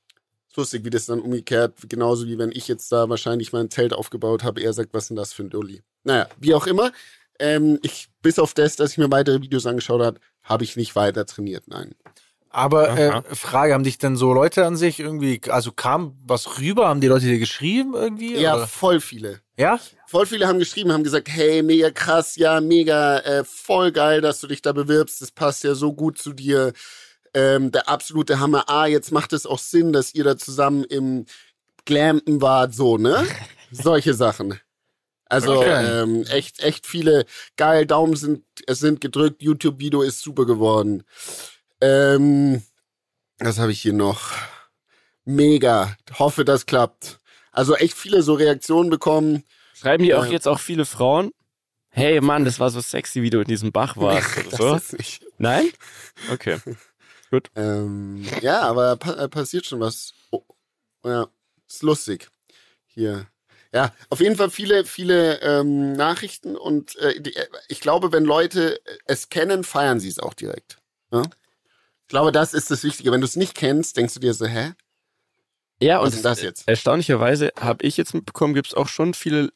[0.54, 4.44] lustig, wie das dann umgekehrt, genauso wie wenn ich jetzt da wahrscheinlich mein Zelt aufgebaut
[4.44, 5.82] habe, er sagt, was ist denn das für ein Dulli?
[6.04, 6.92] Naja, wie auch immer,
[7.38, 10.96] ähm, ich, bis auf das, dass ich mir weitere Videos angeschaut habe, habe ich nicht
[10.96, 11.94] weiter trainiert, nein.
[12.52, 16.88] Aber äh, Frage, haben dich denn so Leute an sich irgendwie, also kam was rüber?
[16.88, 18.36] Haben die Leute dir geschrieben irgendwie?
[18.36, 18.66] Ja, oder?
[18.66, 19.40] voll viele.
[19.56, 19.78] Ja?
[20.08, 24.40] Voll viele haben geschrieben, haben gesagt, hey, mega krass, ja, mega, äh, voll geil, dass
[24.40, 26.72] du dich da bewirbst, das passt ja so gut zu dir.
[27.32, 28.68] Ähm, der absolute Hammer.
[28.68, 31.26] Ah, jetzt macht es auch Sinn, dass ihr da zusammen im
[31.84, 33.24] Glampen wart, so, ne?
[33.70, 34.58] Solche Sachen.
[35.30, 36.02] Also Okay.
[36.02, 37.24] ähm, echt, echt viele
[37.56, 41.04] geil, Daumen sind, es sind gedrückt, YouTube-Video ist super geworden.
[41.80, 42.62] Ähm,
[43.38, 44.32] was habe ich hier noch?
[45.24, 47.20] Mega, hoffe, das klappt.
[47.52, 49.44] Also echt viele so Reaktionen bekommen.
[49.74, 50.32] Schreiben die auch Ja.
[50.32, 51.30] jetzt auch viele Frauen?
[51.90, 54.74] Hey Mann, das war so sexy, wie du in diesem Bach warst oder Das so.
[54.74, 55.24] ist nicht.
[55.38, 55.70] Nein?
[56.30, 56.58] Okay.
[57.54, 60.12] Ähm, ja, aber pa äh, passiert schon was.
[60.30, 60.42] Oh,
[61.04, 61.28] ja,
[61.68, 62.28] ist lustig.
[62.86, 63.26] Hier.
[63.72, 68.24] Ja, auf jeden Fall viele, viele ähm, Nachrichten und äh, die, äh, ich glaube, wenn
[68.24, 70.78] Leute es kennen, feiern sie es auch direkt.
[71.12, 71.22] Ja?
[71.22, 73.12] Ich glaube, das ist das Wichtige.
[73.12, 74.72] Wenn du es nicht kennst, denkst du dir so, hä?
[75.80, 76.68] Ja, Was und ist das jetzt?
[76.68, 79.50] erstaunlicherweise habe ich jetzt mitbekommen, gibt es auch schon viele,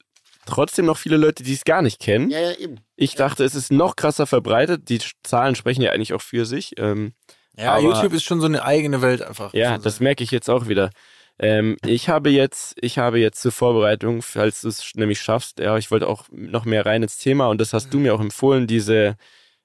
[0.47, 2.31] trotzdem noch viele Leute, die es gar nicht kennen.
[2.31, 2.79] Ja, ja, eben.
[2.97, 4.89] Ich dachte, es ist noch krasser verbreitet.
[4.89, 6.79] Die Zahlen sprechen ja eigentlich auch für sich.
[6.79, 7.15] Ähm,
[7.57, 9.53] Ja, Aber- YouTube ist schon so eine eigene Welt einfach.
[9.55, 10.91] Ja, das merke ich jetzt auch wieder.
[11.39, 15.77] Ähm, ich habe jetzt, ich habe jetzt zur Vorbereitung, falls du es nämlich schaffst, ja,
[15.77, 18.67] ich wollte auch noch mehr rein ins Thema und das hast du mir auch empfohlen,
[18.67, 19.17] diese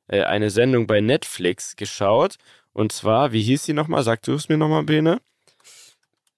[0.08, 2.38] äh, eine Sendung bei Netflix geschaut.
[2.74, 4.04] Und zwar, wie hieß die nochmal?
[4.04, 5.20] Sag du es mir nochmal, Bene?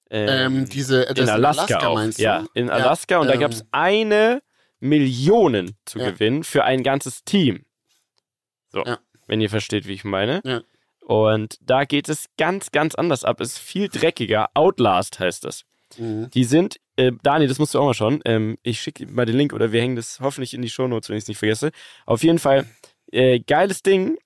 [0.10, 1.96] Ähm, diese, äh, in Alaska, auch.
[1.96, 2.24] meinst du?
[2.24, 4.42] Ja, in Alaska und da ähm, gab es eine
[4.82, 6.12] Million zu Ja.
[6.12, 7.64] gewinnen für ein ganzes Team.
[8.70, 9.00] So, Ja.
[9.28, 10.42] wenn ihr versteht, wie ich meine.
[10.44, 10.62] Ja.
[11.02, 13.42] Und da geht es ganz, ganz anders ab.
[13.42, 14.50] Es ist viel dreckiger.
[14.54, 15.64] Outlast heißt das.
[15.98, 16.30] Mhm.
[16.32, 18.22] Die sind, äh, Dani, das musst du auch mal schauen.
[18.26, 21.18] Ähm, ich schicke mal den Link oder wir hängen das hoffentlich in die Shownotes, wenn
[21.18, 21.72] ich es nicht vergesse.
[22.06, 22.66] Auf jeden Fall,
[23.12, 24.18] äh, geiles Ding.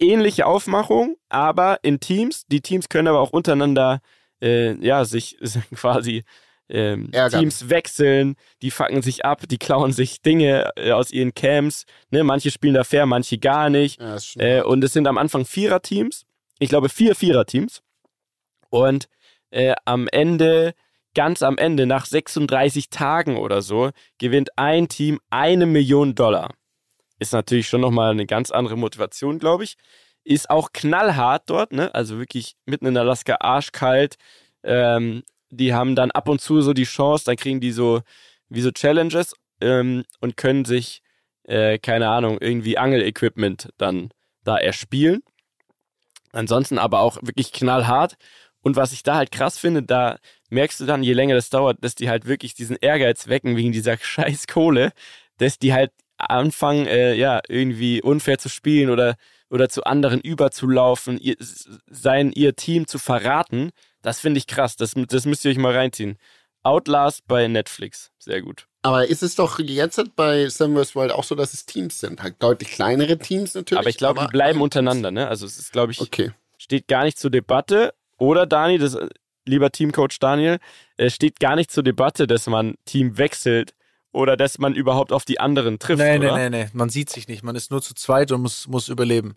[0.00, 2.46] Ähnliche Aufmachung, aber in Teams.
[2.46, 4.00] Die Teams können aber auch untereinander,
[4.42, 5.38] äh, ja, sich
[5.74, 6.24] quasi
[6.68, 7.10] ähm.
[7.40, 11.84] Teams wechseln, die fucken sich ab, die klauen sich Dinge äh, aus ihren Camps.
[12.10, 12.24] Ne?
[12.24, 14.00] Manche spielen da fair, manche gar nicht.
[14.00, 16.24] Ja, Äh, und es sind am Anfang Vierer-Teams.
[16.58, 17.82] Ich glaube, vier Vierer-Teams.
[18.70, 19.08] Und
[19.50, 20.74] äh, am Ende,
[21.14, 26.50] ganz am Ende, nach 36 Tagen oder so, gewinnt ein Team eine Million Dollar.
[27.18, 29.76] Ist natürlich schon nochmal eine ganz andere Motivation, glaube ich.
[30.24, 31.94] Ist auch knallhart dort, ne?
[31.94, 34.16] Also wirklich mitten in Alaska arschkalt.
[34.62, 35.22] Ähm,
[35.56, 38.02] die haben dann ab und zu so die Chance, dann kriegen die so
[38.48, 41.02] wie so Challenges ähm, und können sich,
[41.44, 44.10] äh, keine Ahnung, irgendwie Angel-Equipment dann
[44.42, 45.22] da erspielen.
[46.32, 48.16] Ansonsten aber auch wirklich knallhart.
[48.60, 50.18] Und was ich da halt krass finde, da
[50.50, 53.72] merkst du dann, je länger das dauert, dass die halt wirklich diesen Ehrgeiz wecken wegen
[53.72, 54.92] dieser scheiß Kohle,
[55.38, 59.16] dass die halt anfangen, äh, ja, irgendwie unfair zu spielen oder,
[59.50, 63.70] oder zu anderen überzulaufen, ihr, sein, ihr Team zu verraten.
[64.04, 64.76] Das finde ich krass.
[64.76, 66.18] Das, das müsst ihr euch mal reinziehen.
[66.62, 68.12] Outlast bei Netflix.
[68.18, 68.68] Sehr gut.
[68.82, 70.94] Aber ist es doch jetzt bei Seven vs.
[70.94, 72.22] Wild auch so, dass es Teams sind?
[72.22, 73.80] Halt deutlich kleinere Teams natürlich.
[73.80, 75.26] Aber ich glaube, die bleiben untereinander, ne?
[75.26, 76.32] Also es ist, glaube ich, Okay.
[76.58, 77.94] steht gar nicht zur Debatte.
[78.18, 78.96] Oder Dani, das,
[79.46, 80.58] lieber Teamcoach Daniel,
[80.98, 83.74] es steht gar nicht zur Debatte, dass man Team wechselt
[84.12, 85.98] oder dass man überhaupt auf die anderen trifft.
[85.98, 86.50] Nee, nee, oder?
[86.50, 86.70] nee, nee.
[86.74, 87.42] Man sieht sich nicht.
[87.42, 89.36] Man ist nur zu zweit und muss, muss überleben.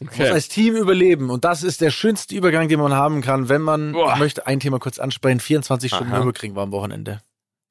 [0.00, 0.30] Man muss Okay.
[0.30, 1.30] als Team überleben.
[1.30, 4.58] Und das ist der schönste Übergang, den man haben kann, wenn man, ich möchte ein
[4.58, 6.12] Thema kurz ansprechen, 24 Stunden.
[6.12, 7.20] Nürburgring war am Wochenende.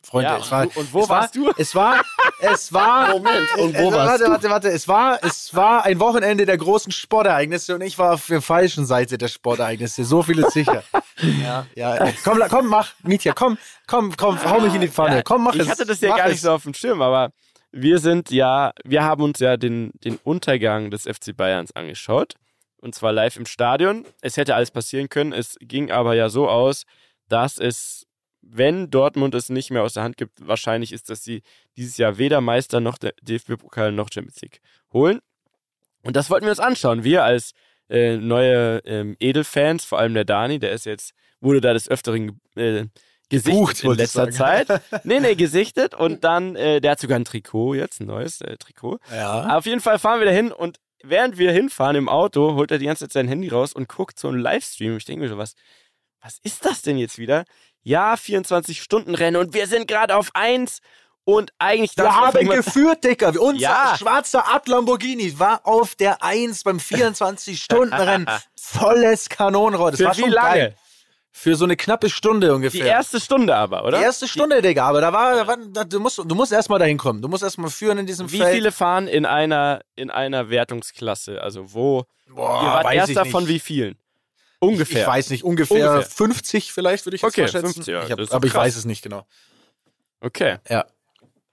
[0.02, 1.52] Freunde, Ja, es war, und wo- es war, warst du?
[1.58, 2.02] Es war,
[2.40, 4.30] es war, Moment, und wo äh, warst warte, du?
[4.32, 8.28] warte, warte, es war, es war ein Wochenende der großen Sportereignisse und ich war auf
[8.28, 10.06] der falschen Seite der Sportereignisse.
[10.06, 10.84] So viel ist sicher.
[11.44, 12.12] ja, ja.
[12.24, 15.22] Komm, komm, mach, Mietja, komm, komm, komm, hau mich in die Pfanne.
[15.24, 15.66] Komm, mach es.
[15.66, 16.32] Ich hatte das ja gar es.
[16.34, 17.32] nicht so auf dem Schirm, aber
[17.72, 22.36] wir sind ja, wir haben uns ja den, den Untergang des FC Bayerns angeschaut.
[22.78, 24.06] Und zwar live im Stadion.
[24.22, 25.34] Es hätte alles passieren können.
[25.34, 26.86] Es ging aber ja so aus,
[27.28, 28.08] dass es,
[28.42, 31.44] wenn Dortmund es nicht mehr aus der Hand gibt, wahrscheinlich ist, dass sie
[31.76, 34.62] dieses Jahr weder Meister noch DFB-Pokal noch Champions League
[34.94, 35.20] holen.
[36.04, 37.04] Und das wollten wir uns anschauen.
[37.04, 37.54] Wir als
[37.90, 42.40] äh, neue ähm, Edelfans, vor allem der Dani, der ist jetzt, wurde da des Öfteren
[42.56, 42.86] äh,
[43.30, 44.32] gesichtet Gebucht, in letzter.
[44.32, 44.68] Zeit.
[45.04, 48.58] Nee, nee, gesichtet und dann, äh, der hat sogar ein Trikot jetzt, ein neues äh,
[48.58, 49.00] Trikot.
[49.14, 49.58] Ja.
[49.58, 52.86] Auf jeden Fall fahren wir dahin und während wir hinfahren im Auto, holt er die
[52.86, 54.98] ganze Zeit sein Handy raus und guckt so einen Livestream.
[54.98, 55.54] Ich denke mir so, was,
[56.22, 57.46] was ist das denn jetzt wieder?
[57.84, 60.80] Ja, 24-Stunden-Rennen und wir sind gerade auf eins
[61.24, 63.34] und eigentlich Wir haben geführt, Dicker.
[63.40, 63.96] Unser Ja.
[63.98, 68.26] schwarzer Ad Lamborghini war auf der 1 beim 24-Stunden-Rennen.
[68.60, 69.92] Volles Kanonenrohr.
[69.92, 70.56] Das Für war wie schon lange?
[70.56, 70.76] geil.
[71.32, 72.86] Für so eine knappe Stunde Die ungefähr.
[72.86, 74.00] erste Stunde aber, oder?
[74.00, 74.88] Die erste Stunde, Digga.
[74.88, 77.22] Aber da war, da war da, du musst, du musst erstmal dahin kommen.
[77.22, 78.56] Du musst erstmal führen in diesem Wie Feld.
[78.56, 81.42] viele fahren in einer, in einer Wertungsklasse?
[81.42, 82.06] Also wo?
[82.30, 83.96] Boah, ihr wart weiß erster ich von wie vielen?
[84.60, 85.02] Ungefähr.
[85.02, 86.10] Ich weiß nicht, ungefähr, Ungefähr.
[86.12, 87.74] 50 vielleicht, würde ich jetzt Okay, schätzen.
[87.74, 88.62] 50, ja, ich hab, aber ich krass.
[88.64, 89.26] weiß es nicht genau.
[90.22, 90.58] Okay.
[90.68, 90.86] Ja.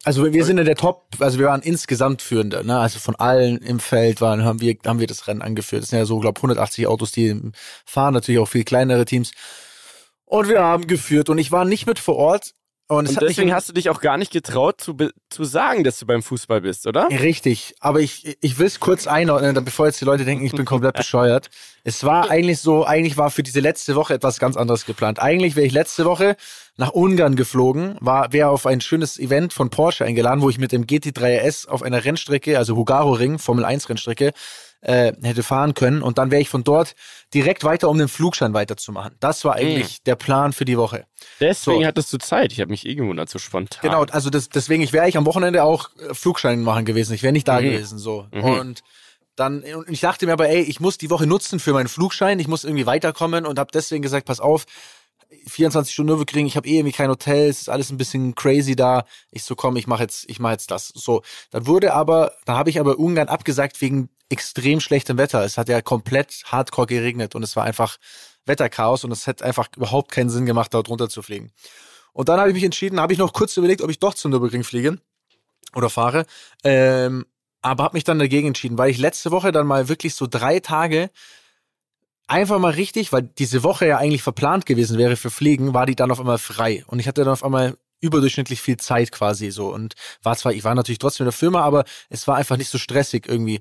[0.04, 2.78] Also wir- wir sind in der Top, also wir waren insgesamt Führende, ne?
[2.78, 5.82] Also von allen im Feld waren, haben wir, haben wir das Rennen angeführt.
[5.82, 7.40] Das sind ja so, glaube 180 Autos, die
[7.84, 9.32] fahren, natürlich auch viel kleinere Teams.
[10.26, 12.52] Und wir haben geführt und ich war nicht mit vor Ort.
[12.88, 14.96] Und, Und deswegen hast du dich auch gar nicht getraut zu,
[15.28, 17.08] zu sagen, dass du beim Fußball bist, oder?
[17.10, 20.64] Richtig, aber ich, ich will es kurz einordnen, bevor jetzt die Leute denken, ich bin
[20.64, 21.50] komplett bescheuert.
[21.82, 25.20] Es war eigentlich so, eigentlich war für diese letzte Woche etwas ganz anderes geplant.
[25.20, 26.36] Eigentlich wäre ich letzte Woche
[26.76, 30.70] nach Ungarn geflogen, war wäre auf ein schönes Event von Porsche eingeladen, wo ich mit
[30.70, 34.32] dem GT3 RS auf einer Rennstrecke, also Hugaro Ring, Formel 1 Rennstrecke,
[34.82, 36.94] äh, hätte fahren können und dann wäre ich von dort
[37.34, 39.16] direkt weiter, um den Flugschein weiterzumachen.
[39.20, 41.06] Das war eigentlich der Plan für die Woche.
[41.40, 41.86] Deswegen So.
[41.86, 42.52] hattest du Zeit.
[42.52, 43.80] Ich habe mich eh gewundert, so spontan.
[43.82, 47.14] Genau, also das, deswegen, ich wäre ich am Wochenende auch äh, Flugschein machen gewesen.
[47.14, 47.64] Ich wäre nicht da Mhm.
[47.64, 48.26] gewesen, so.
[48.32, 48.42] Mhm.
[48.44, 48.82] Und
[49.34, 52.38] dann, und ich dachte mir aber, ey, ich muss die Woche nutzen für meinen Flugschein.
[52.38, 54.64] Ich muss irgendwie weiterkommen und habe deswegen gesagt, pass auf,
[55.48, 58.76] 24 Stunden Nürburgring, ich habe eh irgendwie kein Hotel, es ist alles ein bisschen crazy
[58.76, 59.04] da.
[59.30, 60.88] Ich so, komm, ich mache jetzt, ich mache jetzt das.
[60.88, 65.44] So, dann wurde aber, dann habe ich aber Ungarn abgesagt wegen extrem schlechtem Wetter.
[65.44, 67.96] Es hat ja komplett hardcore geregnet und es war einfach
[68.44, 71.52] Wetterchaos und es hätte einfach überhaupt keinen Sinn gemacht, dort runter zu fliegen.
[72.12, 74.30] Und dann habe ich mich entschieden, habe ich noch kurz überlegt, ob ich doch zum
[74.30, 74.98] Nürburgring fliege
[75.74, 76.26] oder fahre.
[76.64, 77.26] Ähm,
[77.62, 80.60] aber habe mich dann dagegen entschieden, weil ich letzte Woche dann mal wirklich so drei
[80.60, 81.10] Tage
[82.28, 85.96] einfach mal richtig, weil diese Woche ja eigentlich verplant gewesen wäre für Fliegen, war die
[85.96, 86.84] dann auf einmal frei.
[86.86, 90.64] Und ich hatte dann auf einmal überdurchschnittlich viel Zeit quasi so und war zwar, ich
[90.64, 93.60] war natürlich trotzdem in der Firma, aber es war einfach nicht so stressig irgendwie.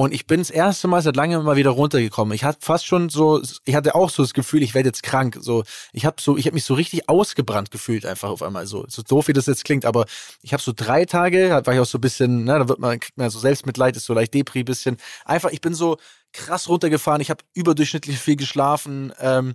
[0.00, 2.34] Und ich bin das erste Mal seit langem mal wieder runtergekommen.
[2.34, 5.36] Ich hatte fast schon so, ich hatte auch so das Gefühl, ich werde jetzt krank.
[5.38, 8.66] So, ich habe so, ich habe mich so richtig ausgebrannt gefühlt einfach auf einmal.
[8.66, 10.06] So, so doof wie das jetzt klingt, aber
[10.40, 12.78] ich habe so drei Tage, da war ich auch so ein bisschen, ne, da wird
[12.78, 14.96] man, kriegt man so Selbstmitleid, ist so leicht Depri bisschen.
[15.26, 15.98] Einfach, ich bin so
[16.32, 17.20] krass runtergefahren.
[17.20, 19.12] Ich habe überdurchschnittlich viel geschlafen.
[19.20, 19.54] Ähm,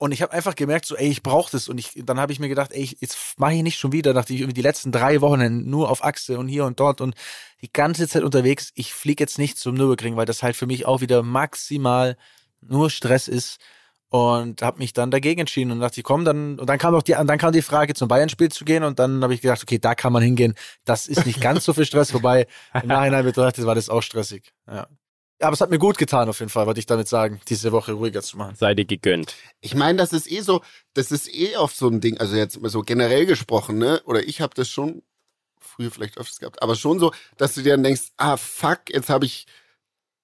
[0.00, 1.68] und ich habe einfach gemerkt, so, ey, ich brauche das.
[1.68, 4.36] Und ich, dann habe ich mir gedacht, ey, jetzt mache ich nicht schon wieder, nachdem
[4.36, 7.14] ich irgendwie die letzten drei Wochen nur auf Achse und hier und dort und
[7.60, 8.70] die ganze Zeit unterwegs.
[8.74, 12.16] Ich fliege jetzt nicht zum Nürburgring, weil das halt für mich auch wieder maximal
[12.62, 13.58] nur Stress ist.
[14.08, 17.02] Und habe mich dann dagegen entschieden und dachte, ich komm, dann und dann kam auch
[17.02, 19.78] die, dann kam die Frage, zum Bayern-Spiel zu gehen und dann habe ich gedacht, okay,
[19.78, 20.54] da kann man hingehen.
[20.86, 24.50] Das ist nicht ganz so viel Stress, wobei im Nachhinein betrachtet war das auch stressig.
[24.66, 24.88] Ja.
[25.40, 27.92] Aber es hat mir gut getan, auf jeden Fall, wollte ich damit sagen, diese Woche
[27.92, 28.56] ruhiger zu machen.
[28.56, 29.34] Sei dir gegönnt.
[29.60, 30.60] Ich meine, das ist eh so,
[30.94, 34.02] das ist eh oft so ein Ding, also jetzt mal so generell gesprochen, ne?
[34.04, 35.02] Oder ich habe das schon
[35.58, 39.08] früher vielleicht öfters gehabt, aber schon so, dass du dir dann denkst, ah fuck, jetzt
[39.08, 39.46] habe ich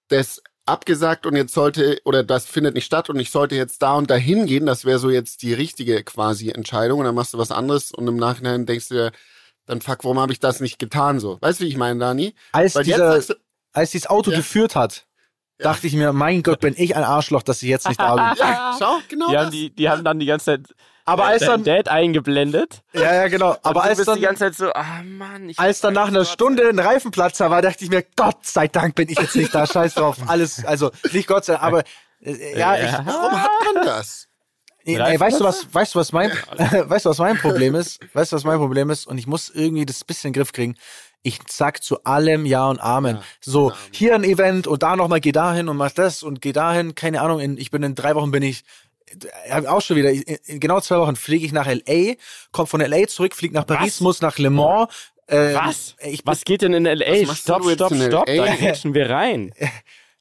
[0.09, 3.95] das abgesagt und jetzt sollte, oder das findet nicht statt und ich sollte jetzt da
[3.95, 7.39] und dahin gehen, das wäre so jetzt die richtige quasi Entscheidung und dann machst du
[7.39, 9.13] was anderes und im Nachhinein denkst du dir,
[9.67, 11.39] dann fuck, warum habe ich das nicht getan so?
[11.41, 12.35] Weißt du, wie ich meine, Dani?
[12.53, 13.35] Als Weil jetzt dieser, sagst du,
[13.77, 14.39] als dieses Auto Ja.
[14.39, 15.07] geführt hat,
[15.59, 18.25] dachte ich mir, mein Gott, bin ich ein Arschloch, dass ich jetzt nicht da bin.
[18.39, 19.51] ja, schau, genau Die haben, das.
[19.53, 20.61] die, die haben dann die ganze Zeit
[21.05, 22.83] Aber als dann, Dad eingeblendet.
[22.93, 23.57] ja, ja, genau.
[23.63, 25.49] Aber als bist dann, die ganze Zeit so, ah Mann.
[25.49, 28.95] Ich als dann nach einer Stunde ein Reifenplatzer war, dachte ich mir, Gott sei Dank
[28.97, 30.17] bin ich jetzt nicht da, scheiß drauf.
[30.27, 31.85] Alles, also nicht Gott sei Dank, aber
[32.21, 34.29] äh, ja, ich, Warum hat man das?
[34.85, 37.99] Nee, nee, weißt du was, weißt du was mein, weißt du was mein Problem ist?
[38.15, 39.07] Weißt du was mein Problem ist?
[39.07, 40.77] Und ich muss irgendwie das bisschen in den Griff kriegen.
[41.27, 43.19] Ich sag zu allem Ja und Amen.
[43.41, 46.95] So, hier ein Event und da nochmal geh dahin und mach das und geh dahin.
[46.95, 48.63] Keine Ahnung, in, ich bin in drei Wochen bin ich,
[49.47, 52.15] äh, auch schon wieder, in, genau zwei Wochen fliege ich nach L.A.,
[52.53, 53.09] komm von L.A.
[53.09, 54.01] zurück, flieg nach Paris, Was?
[54.03, 54.89] muss nach Le Mans.
[55.27, 55.97] Ähm, Was?
[55.99, 57.35] Ich, Was geht denn in L.A.?
[57.35, 58.27] Stopp, stopp, stopp.
[58.27, 59.53] Da grätschen wir rein.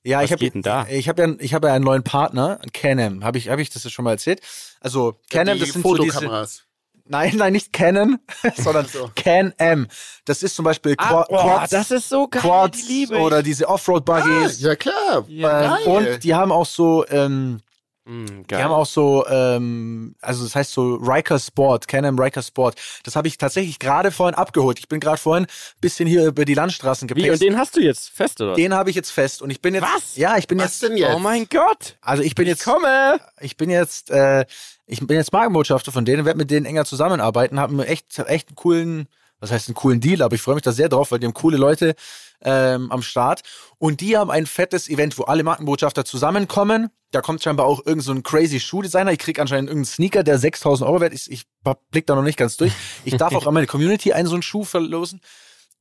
[0.07, 0.85] Ja, Was ich habe geht denn da?
[0.87, 3.23] Ich habe ja, ich habe ja einen neuen Partner, Canem.
[3.23, 4.39] Habe ich, habe ich das jetzt schon mal erzählt?
[4.79, 6.64] Also Canem, die das sind so diese, Fotokameras.
[7.07, 8.17] Nein, nein, nicht Canon,
[8.55, 9.09] sondern so.
[9.15, 9.87] Can-Am.
[10.25, 12.41] Das ist zum Beispiel Ah, Quad, oh, Quads, das ist so geil.
[12.41, 13.21] Quads die liebe ich.
[13.21, 14.59] oder diese Ah, Offroad-Buggies.
[14.61, 15.23] ja klar.
[15.27, 17.59] Ja, ähm, und die haben auch so, ähm,
[18.07, 22.75] Mm, die haben auch so, ähm, also das heißt so Riker Sport, Can-Am Riker Sport.
[23.03, 24.77] Das habe ich tatsächlich gerade vorhin abgeholt.
[24.77, 25.47] Ich bin gerade vorhin
[25.81, 27.41] bisschen hier über die Landstraßen Wie, und gepaced.
[27.41, 28.53] den hast du jetzt fest, oder?
[28.53, 29.85] Den habe ich jetzt fest und ich bin jetzt.
[29.91, 30.15] Was?
[30.17, 30.83] Ja, ich bin Was jetzt.
[30.83, 31.15] denn jetzt?
[31.15, 31.97] Oh mein Gott.
[31.99, 32.63] Also ich bin jetzt.
[32.63, 33.19] Komme.
[33.41, 34.45] ich bin jetzt, äh,
[34.87, 38.55] ich bin jetzt Markenbotschafter von denen, werde mit denen enger zusammenarbeiten, habe echt, echt einen
[38.55, 39.07] coolen,
[39.39, 41.33] was heißt einen coolen Deal, aber ich freue mich da sehr drauf, weil die haben
[41.33, 41.95] coole Leute
[42.41, 43.41] ähm, am Start.
[43.77, 46.89] Und die haben ein fettes Event, wo alle Markenbotschafter zusammenkommen.
[47.11, 49.11] Da kommt scheinbar auch irgend so crazy Schuhdesigner.
[49.11, 51.27] Ich krieg anscheinend irgendeinen Sneaker, der 6000 Euro wert ist.
[51.27, 51.45] Ich
[51.91, 52.73] blick da noch nicht ganz durch.
[53.03, 55.21] Ich darf auch an meine Community einen so einen Schuh verlosen.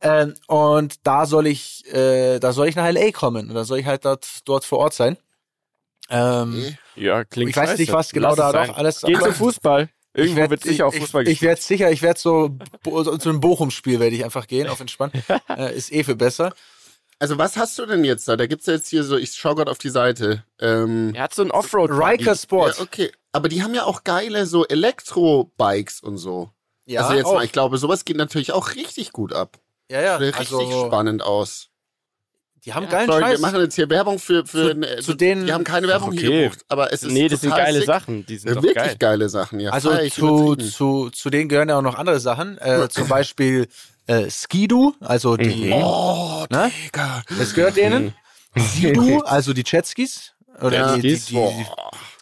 [0.01, 3.49] Ähm, und da soll ich, äh, da soll ich nach LA kommen.
[3.49, 5.17] Und da soll ich halt dort, dort vor Ort sein.
[6.11, 6.79] Ähm, Okay.
[6.97, 7.81] Ja, klingt Ich weiß scheiße.
[7.83, 8.69] nicht, was genau Lass da es sein.
[8.69, 9.89] noch alles- Geh zum Fußball.
[10.17, 13.29] Irgendwo ich werd- wird sicher ich- Fußball Ich, ich werde sicher, ich werde so zu
[13.29, 15.13] einem Bochum-Spiel werde ich einfach gehen, auf entspannt.
[15.49, 16.55] äh, ist eh für besser.
[17.19, 18.37] Also was hast du denn jetzt da?
[18.37, 20.45] Da gibt's ja jetzt hier so, ich schau gerade auf die Seite.
[20.61, 21.91] Ähm, Er hat so ein Offroad.
[21.91, 22.77] Riker Sport.
[22.77, 23.11] Ja, okay.
[23.33, 26.51] Aber die haben ja auch geile so Elektro-Bikes und so.
[26.87, 27.35] Ja, also jetzt auch.
[27.35, 29.59] mal, ich glaube, sowas geht natürlich auch richtig gut ab.
[29.91, 30.19] ja, ja.
[30.19, 31.71] Sieht richtig Also, spannend aus.
[32.65, 33.33] Die haben Ja, geilen Sorry, Scheiß.
[33.33, 36.11] wir machen jetzt hier Werbung für, für Zu- äh, zu denen- die haben keine Werbung
[36.15, 36.43] Ach, hier okay.
[36.45, 37.87] gebucht, aber es ist Nee, das sind geile sick.
[37.87, 38.27] Sachen.
[38.27, 38.97] Die sind wirklich geil.
[38.99, 39.71] geile Sachen, ja.
[39.71, 42.59] also ich zu, zu, zu denen gehören ja auch noch andere Sachen.
[42.59, 43.69] Äh, zum Beispiel
[44.07, 45.67] äh, Skidu, also die.
[45.67, 45.73] Mhm.
[45.75, 46.71] Oh, Ne?
[46.87, 47.23] Digga.
[47.39, 48.15] Das gehört denen.
[48.57, 50.33] Sidu, also die Jetskis.
[50.61, 51.53] Oder Ja, die, die, die, Boah.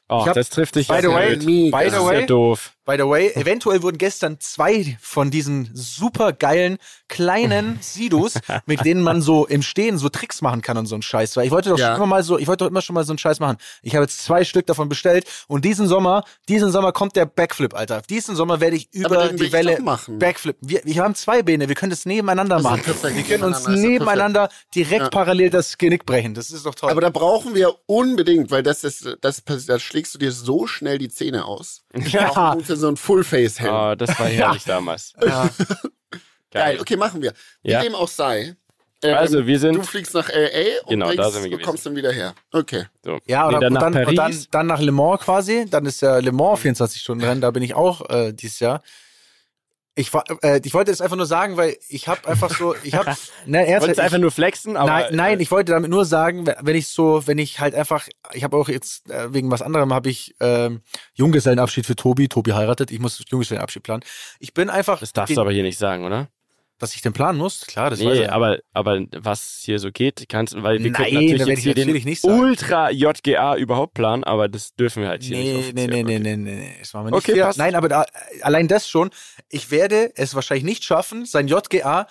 [0.08, 2.72] Oh, hab- das trifft dich By the way, by Das the ist ja way, doof.
[2.84, 8.34] By the way, eventuell wurden gestern zwei von diesen super geilen kleinen Sidus,
[8.66, 11.36] mit denen man so im Stehen so Tricks machen kann und so einen Scheiß.
[11.36, 11.94] Weil ich wollte doch Ja.
[11.94, 13.56] immer mal so, ich wollte doch immer schon mal so einen Scheiß machen.
[13.82, 17.74] Ich habe jetzt zwei Stück davon bestellt und diesen Sommer, diesen Sommer kommt der Backflip,
[17.74, 18.02] Alter.
[18.02, 19.78] Diesen Sommer werde ich über die Welle.
[20.08, 20.68] Backflippen.
[20.68, 22.70] Wir, wir haben zwei Beine, wir können das nebeneinander Das ist
[23.02, 23.16] machen.
[23.16, 25.08] Wir können uns nebeneinander, direkt Ja.
[25.10, 26.34] parallel das Genick brechen.
[26.34, 26.90] Das ist doch toll.
[26.90, 30.66] Aber da brauchen wir unbedingt, weil das ist, das, passiert- da schlägst du dir so
[30.66, 31.81] schnell die Zähne aus.
[31.94, 32.28] Ja.
[32.30, 33.74] Brauchen wir so ein Full-Face-Helm.
[33.74, 35.12] Oh, das war herrlich damals.
[35.24, 35.48] ja.
[36.50, 37.32] Geil, okay, machen wir.
[37.62, 37.82] Wie Ja.
[37.82, 38.54] dem auch sei.
[39.02, 40.82] Ähm, Also, wir sind- Du fliegst nach L.A.
[40.84, 41.64] und Genau, da sind wir gewesen.
[41.66, 42.34] kommst dann wieder her.
[42.52, 42.84] Okay.
[43.04, 43.18] So.
[43.26, 44.48] Ja, Nee, oder, dann und, nach dann, und dann, Paris.
[44.50, 45.66] dann nach Le Mans quasi.
[45.68, 48.82] Dann ist ja Le Mans 24-Stunden-Rennen, da bin ich auch äh, dieses Jahr.
[49.94, 52.94] Ich, war, äh, ich wollte das einfach nur sagen, weil ich habe einfach so, ich
[52.94, 53.10] habe,
[53.46, 54.90] ne, Wolltest ernsthaft, einfach nur flexen, aber.
[54.90, 58.42] nein, nein, ich wollte damit nur sagen, wenn ich so, wenn ich halt einfach, ich
[58.42, 60.80] habe auch jetzt äh, wegen was anderem habe ich ähm,
[61.12, 62.28] Junggesellenabschied für Tobi.
[62.28, 64.02] Tobi heiratet, ich muss Junggesellenabschied planen.
[64.40, 64.98] Ich bin einfach.
[65.00, 66.28] Das darfst den- du aber hier nicht sagen, oder?
[66.82, 67.60] Dass ich den planen muss?
[67.60, 68.32] Klar, das weiß Nee, er.
[68.32, 71.74] aber, aber was hier so geht, kannst weil wir Nein, da natürlich jetzt ich hier
[71.76, 72.40] den nicht sagen.
[72.40, 75.86] Ultra JGA überhaupt planen, aber das dürfen wir halt hier nicht Nee, offiziell.
[75.86, 76.18] nee, nee, nee, Okay.
[76.18, 77.18] nee, nee, nee, das machen wir nicht.
[77.20, 77.44] Okay, hier.
[77.44, 77.58] passt.
[77.58, 78.04] Nein, aber da,
[78.40, 79.10] allein das schon.
[79.48, 82.08] Ich werde es wahrscheinlich nicht schaffen, sein JGA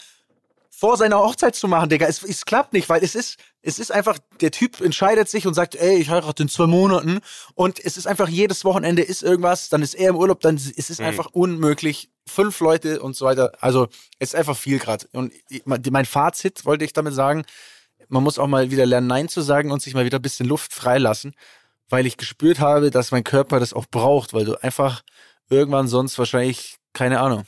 [0.81, 2.07] vor seiner Hochzeit zu machen, Digga.
[2.07, 5.53] Es, es klappt nicht, weil es ist, es ist einfach, der Typ entscheidet sich und
[5.53, 7.19] sagt, ey, ich heirate in zwei Monaten.
[7.53, 10.89] Und es ist einfach, jedes Wochenende ist irgendwas, dann ist er im Urlaub, dann ist
[10.89, 11.05] es Mhm.
[11.05, 12.09] einfach unmöglich.
[12.25, 13.51] Fünf Leute und so weiter.
[13.59, 15.07] Also, es ist einfach viel gerade.
[15.11, 15.31] Und
[15.65, 17.45] mein Fazit wollte ich damit sagen,
[18.07, 20.47] man muss auch mal wieder lernen, Nein zu sagen und sich mal wieder ein bisschen
[20.47, 21.35] Luft freilassen,
[21.89, 25.03] weil ich gespürt habe, dass mein Körper das auch braucht, weil du einfach
[25.47, 27.45] irgendwann sonst wahrscheinlich, keine Ahnung,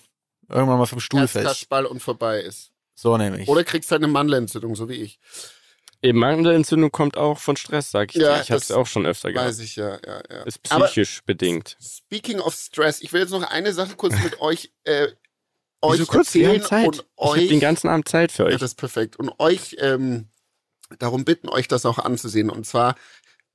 [0.49, 1.47] irgendwann mal vom Stuhl fällst.
[1.47, 2.69] Herzkasperl und vorbei ist.
[2.95, 3.47] So nämlich.
[3.47, 5.19] Oder kriegst halt eine Mandelentzündung, so wie ich.
[6.01, 8.41] Eben, Mandelentzündung kommt auch von Stress, sag ich Ja, dir.
[8.43, 9.47] Ich hab's auch schon öfter gehabt.
[9.47, 10.43] Weiß ich ja, ja, ja.
[10.43, 11.77] Ist Aber psychisch bedingt.
[11.82, 15.08] speaking of Stress, ich will jetzt noch eine Sache kurz mit euch, äh,
[15.82, 16.36] euch Wieso kurz?
[16.36, 16.88] Haben Zeit.
[16.88, 18.56] und ich hab euch den ganzen Abend Zeit für Ja, euch.
[18.56, 19.15] das ist perfekt.
[19.17, 20.27] Und euch ähm,
[20.99, 22.49] darum bitten, euch das auch anzusehen.
[22.49, 22.95] Und zwar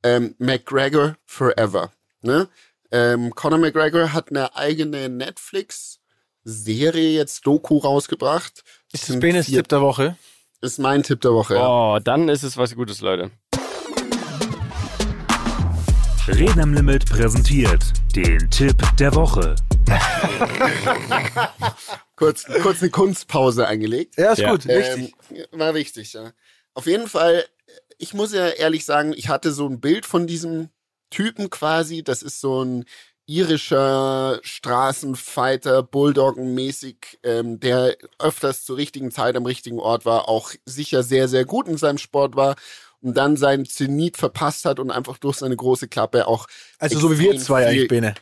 [0.03, 1.93] ähm, McGregor Forever.
[2.23, 2.49] Ne?
[2.91, 8.65] Ähm, Conor McGregor hat eine eigene Netflix-Serie, jetzt Doku rausgebracht.
[8.93, 10.17] Ist das Benes vier- Tipp der Woche?
[10.61, 11.55] Ist mein Tipp der Woche.
[11.55, 11.69] Ja.
[11.69, 13.31] Oh, dann ist es was Gutes, Leute.
[16.27, 17.83] Reden am Limit präsentiert
[18.15, 19.55] den Tipp der Woche.
[22.17, 24.19] Kurz, kurz eine Kunstpause eingelegt.
[24.19, 24.51] Ja, ist Ja.
[24.51, 25.15] gut, richtig.
[25.31, 26.33] Ähm, war wichtig, ja.
[26.75, 27.45] Auf jeden Fall,
[27.97, 30.69] ich muss ja ehrlich sagen, ich hatte so ein Bild von diesem
[31.11, 32.03] Typen quasi.
[32.03, 32.85] Das ist so ein
[33.29, 41.03] irischer Straßenfighter, Bulldoggen-mäßig, ähm, der öfters zur richtigen Zeit am richtigen Ort war, auch sicher
[41.03, 42.57] sehr, sehr gut in seinem Sport war
[43.03, 46.47] und dann seinen Zenit verpasst hat und einfach durch seine große Klappe auch
[46.79, 48.15] Also so wie wir zwei viel- eigentlich, Bene.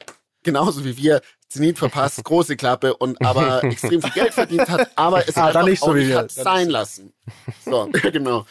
[0.42, 5.26] genauso wie wir Zenit verpasst, große Klappe und aber extrem viel Geld verdient hat, aber
[5.28, 7.12] es Ah, einfach nicht so auch wie nicht hat sein lassen.
[7.64, 8.44] So, genau.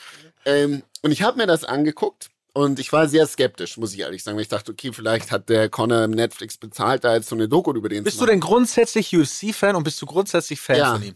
[0.45, 4.23] Ähm, und ich habe mir das angeguckt und ich war sehr skeptisch, muss ich ehrlich
[4.23, 4.37] sagen.
[4.37, 7.73] weil Ich dachte, okay, vielleicht hat der Connor Netflix bezahlt, da jetzt so eine Doku
[7.73, 10.93] über den Bist zu du denn grundsätzlich UFC-Fan und bist du grundsätzlich Fan Ja.
[10.93, 11.15] von ihm?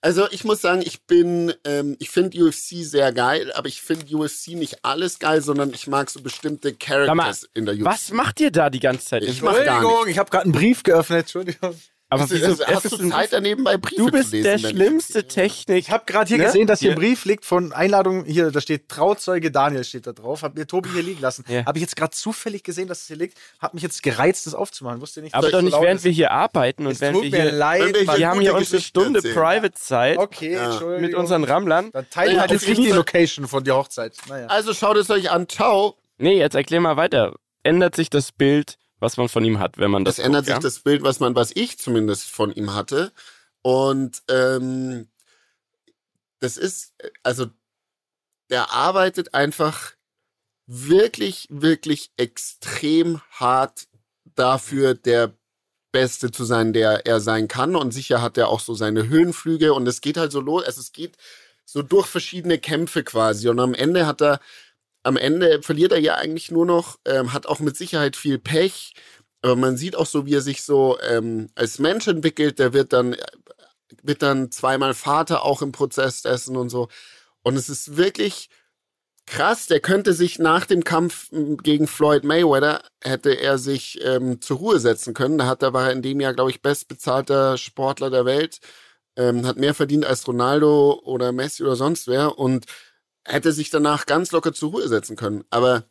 [0.00, 4.14] Also ich muss sagen, ich bin, ähm, ich finde UFC sehr geil, aber ich finde
[4.16, 7.84] UFC nicht alles geil, sondern ich mag so bestimmte Characters in der UFC.
[7.84, 9.22] Was macht ihr da die ganze Zeit?
[9.22, 11.74] Ich Entschuldigung, ich habe gerade einen Brief geöffnet, Entschuldigung.
[12.08, 14.44] Aber Hast, wieso, du- hast du Zeit daneben bei Briefe du bist zu lesen?
[14.44, 15.78] der schlimmste Technik.
[15.78, 16.44] Ich habe gerade hier Ne?
[16.44, 16.96] gesehen, dass hier ein.
[16.98, 20.88] Brief liegt von Einladung, hier, da steht Trauzeuge Daniel steht da drauf, hat mir Tobi
[20.90, 21.44] hier liegen lassen.
[21.48, 21.66] Ja.
[21.66, 24.54] Habe ich jetzt gerade zufällig gesehen, dass es hier liegt, hat mich jetzt gereizt, das
[24.54, 25.00] aufzumachen.
[25.00, 26.04] Wusste nicht, dass Aber doch nicht, während ist.
[26.04, 27.52] wir hier arbeiten und Es während tut wir mir hier.
[27.52, 28.18] leid, Wenn wir.
[28.18, 29.34] Wir haben hier unsere Stunde erzählen.
[29.34, 30.66] Private-Zeit Okay, Ja.
[30.70, 31.00] Entschuldigung.
[31.00, 31.90] mit unseren Rammlern.
[31.90, 32.90] Dann teilen halt jetzt nicht die.
[32.92, 34.14] Location von der Hochzeit.
[34.28, 34.46] Naja.
[34.46, 35.48] Also schaut es euch an.
[35.48, 35.96] Ciao.
[36.18, 37.34] Nee, jetzt erklär mal weiter.
[37.64, 40.58] Ändert sich das Bild, was man von ihm hat, wenn man das Das ändert sich
[40.58, 43.12] das Bild, was man, was ich zumindest von ihm hatte.
[43.62, 45.08] Und ähm,
[46.40, 47.46] das ist, also
[48.50, 49.92] der arbeitet einfach
[50.66, 53.88] wirklich, wirklich extrem hart
[54.34, 55.32] dafür, der
[55.92, 57.76] Beste zu sein, der er sein kann.
[57.76, 59.72] Und sicher hat er auch so seine Höhenflüge.
[59.72, 61.16] Und es geht halt so los, also es geht
[61.64, 63.48] so durch verschiedene Kämpfe quasi.
[63.48, 64.40] Und am Ende hat er,
[65.06, 68.92] am Ende verliert er ja eigentlich nur noch, ähm, hat auch mit Sicherheit viel Pech.
[69.40, 72.58] Aber man sieht auch so, wie er sich so ähm, als Mensch entwickelt.
[72.58, 73.16] Der wird dann,
[74.02, 76.88] wird dann zweimal Vater auch im Prozess dessen und so.
[77.42, 78.48] Und es ist wirklich
[79.26, 79.66] krass.
[79.68, 81.30] Der könnte sich nach dem Kampf
[81.62, 85.38] gegen Floyd Mayweather, hätte er sich ähm, zur Ruhe setzen können.
[85.38, 88.58] Da hat er, war er in dem Jahr, glaube ich, bestbezahlter Sportler der Welt.
[89.16, 92.38] Ähm, hat mehr verdient als Ronaldo oder Messi oder sonst wer.
[92.38, 92.66] Und
[93.26, 95.44] hätte sich danach ganz locker zur Ruhe setzen können.
[95.50, 95.84] Aber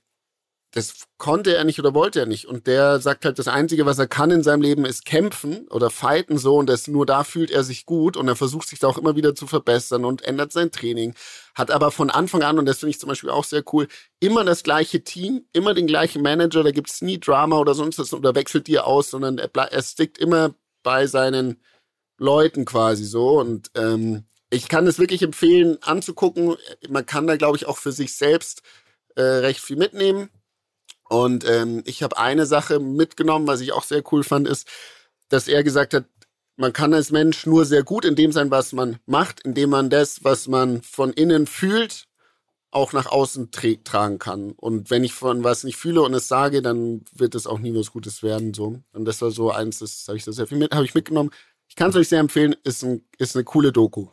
[0.75, 2.47] das konnte er nicht oder wollte er nicht.
[2.47, 5.89] Und der sagt halt, das Einzige, was er kann in seinem Leben, ist kämpfen oder
[5.89, 6.57] fighten so.
[6.57, 8.17] Und das nur da fühlt er sich gut.
[8.17, 11.13] Und er versucht sich da auch immer wieder zu verbessern und ändert sein Training.
[11.55, 13.87] Hat aber von Anfang an, und das finde ich zum Beispiel auch sehr cool,
[14.19, 16.61] immer das gleiche Team, immer den gleichen Manager.
[16.63, 20.17] Da gibt's nie Drama oder sonst was oder wechselt die aus, sondern er, er stickt
[20.17, 21.61] immer bei seinen
[22.17, 23.39] Leuten quasi so.
[23.39, 26.55] Und ähm, ich kann es wirklich empfehlen, anzugucken.
[26.89, 28.61] Man kann da, glaube ich, auch für sich selbst
[29.15, 30.29] äh, recht viel mitnehmen.
[31.09, 34.67] Und ähm, ich habe eine Sache mitgenommen, was ich auch sehr cool fand, ist,
[35.29, 36.05] dass er gesagt hat,
[36.57, 39.89] man kann als Mensch nur sehr gut in dem sein, was man macht, indem man
[39.89, 42.05] das, was man von innen fühlt,
[42.71, 44.51] auch nach außen tra tragen kann.
[44.51, 47.75] Und wenn ich von was nicht fühle und es sage, dann wird es auch nie
[47.75, 48.53] was Gutes werden.
[48.53, 48.81] So.
[48.93, 51.31] Und das war so eins, das habe ich da sehr viel mit, habe ich mitgenommen.
[51.67, 54.07] Ich kann es euch sehr empfehlen, ist, ein, ist eine coole Doku.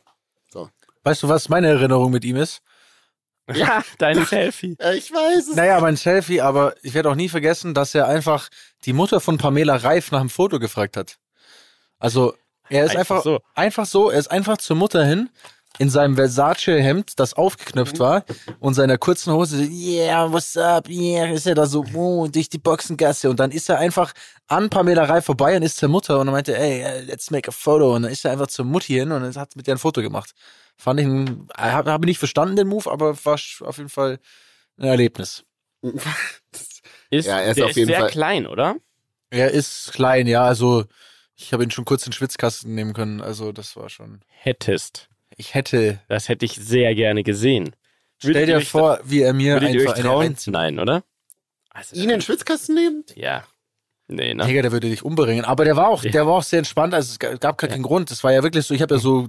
[1.05, 2.63] Weißt du, was meine Erinnerung mit ihm ist?
[3.53, 4.77] Ja, dein Selfie.
[4.95, 5.57] Ich weiß es.
[5.57, 8.49] Naja, mein Selfie, aber ich werde auch nie vergessen, dass er einfach
[8.85, 11.19] die Mutter von Pamela Reif nach dem Foto gefragt hat.
[11.99, 12.35] Also,
[12.69, 13.41] Er ist einfach, Einfach so.
[13.57, 15.29] einfach so, er ist einfach zur Mutter hin
[15.79, 17.43] in seinem Versace-Hemd, das Mhm.
[17.43, 18.25] aufgeknöpft war,
[18.61, 22.49] und seiner kurzen Hose, so, yeah, what's up, yeah, ist er da so, oh, durch
[22.49, 23.31] die Boxengasse.
[23.31, 24.13] Und dann ist er einfach
[24.49, 27.49] an Pamela Reif vorbei und ist zur Mutter und er meinte, ey, äh, let's make
[27.49, 27.95] a photo.
[27.95, 30.33] Und dann ist er einfach zur Mutti hin und hat mit ihr ein Foto gemacht.
[30.77, 34.19] Fand ich, ein- habe hab ich nicht verstanden, den Move, aber war auf jeden Fall
[34.79, 35.45] ein Erlebnis.
[37.11, 38.77] Ist, Ja, er ist der auf ist jeden sehr Fall- klein, oder?
[39.31, 40.85] Er ist klein, ja, also
[41.35, 44.21] ich habe ihn schon kurz in den Schwitzkasten nehmen können, also das war schon.
[44.29, 45.09] Hättest.
[45.37, 46.01] Ich hätte.
[46.09, 47.75] Das hätte ich sehr gerne gesehen.
[48.19, 50.53] Stell Würdet dir euch- vor, wie er mir einfach eine reinzieht.
[50.53, 51.03] Nein, oder?
[51.71, 53.05] Also, Ihn in den Schwitzkasten nehmen?
[53.17, 53.45] Ja.
[54.09, 54.45] Nee, ne?
[54.47, 55.45] Digga, der würde dich umbringen.
[55.45, 56.11] Aber der war auch, Ja.
[56.11, 56.93] der war auch sehr entspannt.
[56.93, 58.11] Also es ga- gab gar keinen Grund.
[58.11, 59.29] Das war ja wirklich so, ich habe ja so,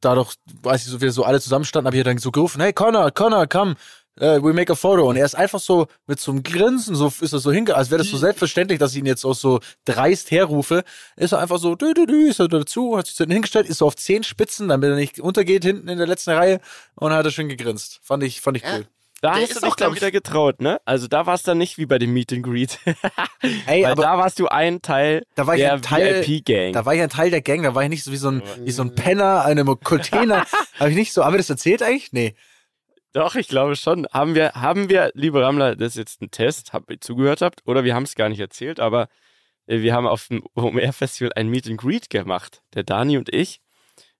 [0.00, 2.72] dadurch, weiß ich, so wir so alle zusammenstanden, habe ich ja dann so gerufen, hey
[2.72, 3.76] Connor, Connor, komm,
[4.20, 5.08] äh, we make a photo.
[5.08, 7.90] Und er ist einfach so mit so einem Grinsen, so ist er so hinge, als
[7.90, 10.84] wäre das so selbstverständlich, dass ich ihn jetzt auch so dreist herrufe.
[11.16, 13.78] Ist er einfach so, dü, dü, dü, ist er dazu, hat sich dann hingestellt, ist
[13.78, 16.60] so auf zehn Spitzen, damit er nicht untergeht hinten in der letzten Reihe
[16.94, 18.00] und dann hat er schön gegrinst.
[18.02, 18.76] Fand ich, fand ich Ja.
[18.76, 18.86] cool.
[19.20, 20.80] Da Der hast ist du dich auch, dann wieder getraut, ne?
[20.84, 22.80] Also da war es dann nicht wie bei dem Meet and Greet.
[23.68, 26.72] Ey, Weil aber da warst du ein Teil Da war ich der ein Teil- VIP-Gang.
[26.72, 28.42] Da war ich ein Teil der Gang, da war ich nicht so wie so ein,
[28.64, 30.44] wie so ein Penner, einem Container.
[30.80, 32.12] Habe ich nicht so, haben wir das erzählt eigentlich?
[32.12, 32.34] Nee.
[33.12, 34.06] Doch, ich glaube schon.
[34.10, 37.60] Haben wir, haben wir, liebe Rammler, das ist jetzt ein Test, habt ihr zugehört habt,
[37.66, 39.08] oder wir haben es gar nicht erzählt, aber
[39.66, 42.62] äh, wir haben auf dem OMR-Festival ein Meet and Greet gemacht.
[42.74, 43.60] Der Dani und ich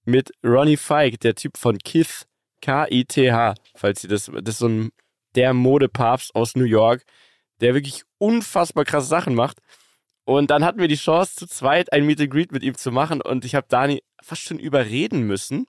[0.04, 2.26] mit Ronnie Feig, der Typ von Kith,
[2.60, 4.90] K-I-T-H, falls ihr das, das ist so ein,
[5.34, 7.04] der Modepapst aus New York,
[7.60, 9.58] der wirklich unfassbar krasse Sachen macht.
[10.24, 12.92] Und dann hatten wir die Chance, zu zweit ein Meet and Greet mit ihm zu
[12.92, 15.66] machen und ich habe Dani fast schon überreden müssen.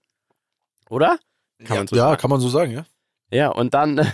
[0.89, 1.19] Oder?
[1.63, 2.21] Kann man so ja, sagen.
[2.21, 2.85] kann man so sagen, ja.
[3.33, 4.11] Ja, und dann,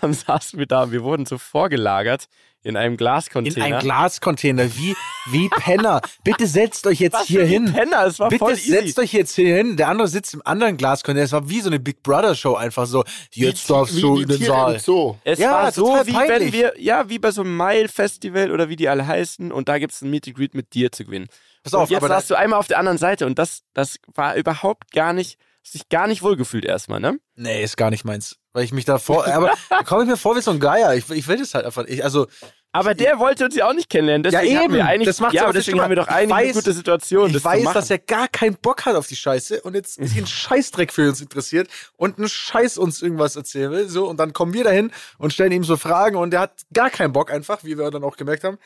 [0.00, 2.26] dann saßen wir da, wir wurden so vorgelagert
[2.62, 3.64] in einem In Glascontainer.
[3.64, 4.94] einem Glascontainer, wie,
[5.30, 6.02] wie Penner.
[6.24, 7.72] Bitte setzt euch jetzt Was hier hin.
[7.72, 8.70] Penner, es war Bitte voll easy.
[8.72, 9.78] setzt euch jetzt hier hin.
[9.78, 11.24] Der andere sitzt im anderen Glascontainer.
[11.24, 13.02] Es war wie so eine Big Brother Show einfach so.
[13.32, 14.78] Jetzt darfst Wie- du wie in den Saal.
[14.78, 15.16] Zoo.
[15.24, 16.38] Es Ja, war so, wie peinlich.
[16.38, 19.78] wenn wir, ja, wie bei so einem Mile-Festival oder wie die alle heißen und da
[19.78, 21.28] gibt es ein Meet and Greet mit dir zu gewinnen.
[21.62, 23.62] Pass auf, und jetzt aber da, saßt du einmal auf der anderen Seite und das,
[23.72, 27.18] das war überhaupt gar nicht, hast dich gar nicht wohlgefühlt erstmal, ne?
[27.36, 28.36] nee, ist gar nicht meins.
[28.52, 30.94] Weil ich mich da vor, aber da komme ich mir vor wie so ein Geier.
[30.94, 31.84] Ich, ich will das halt einfach.
[31.86, 32.26] Ich, also,
[32.72, 34.24] Aber der wollte uns ja auch nicht kennenlernen.
[34.24, 34.80] Deswegen Ja, wir eben.
[34.88, 37.28] eigentlich, Das macht's ja, aber deswegen haben wir doch eigentlich eine gute Situation.
[37.28, 40.18] ich das weiß, dass er gar keinen Bock hat auf die Scheiße und jetzt sich
[40.18, 43.88] ein Scheißdreck für uns interessiert und einen Scheiß uns irgendwas erzählen will.
[43.88, 46.90] So, und dann kommen wir dahin und stellen ihm so Fragen und der hat gar
[46.90, 48.58] keinen Bock einfach, wie wir dann auch gemerkt haben.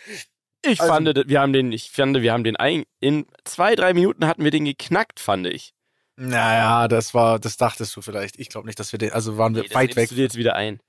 [0.64, 3.92] Ich Also- fand, wir haben den, ich fand, wir haben den ein, in zwei, drei
[3.92, 5.74] Minuten hatten wir den geknackt, fand ich.
[6.16, 8.38] Naja, das war, das dachtest du vielleicht.
[8.38, 10.08] Ich glaube nicht, dass wir den, also waren wir Nee, weit weg.
[10.08, 10.80] du dir jetzt wieder ein.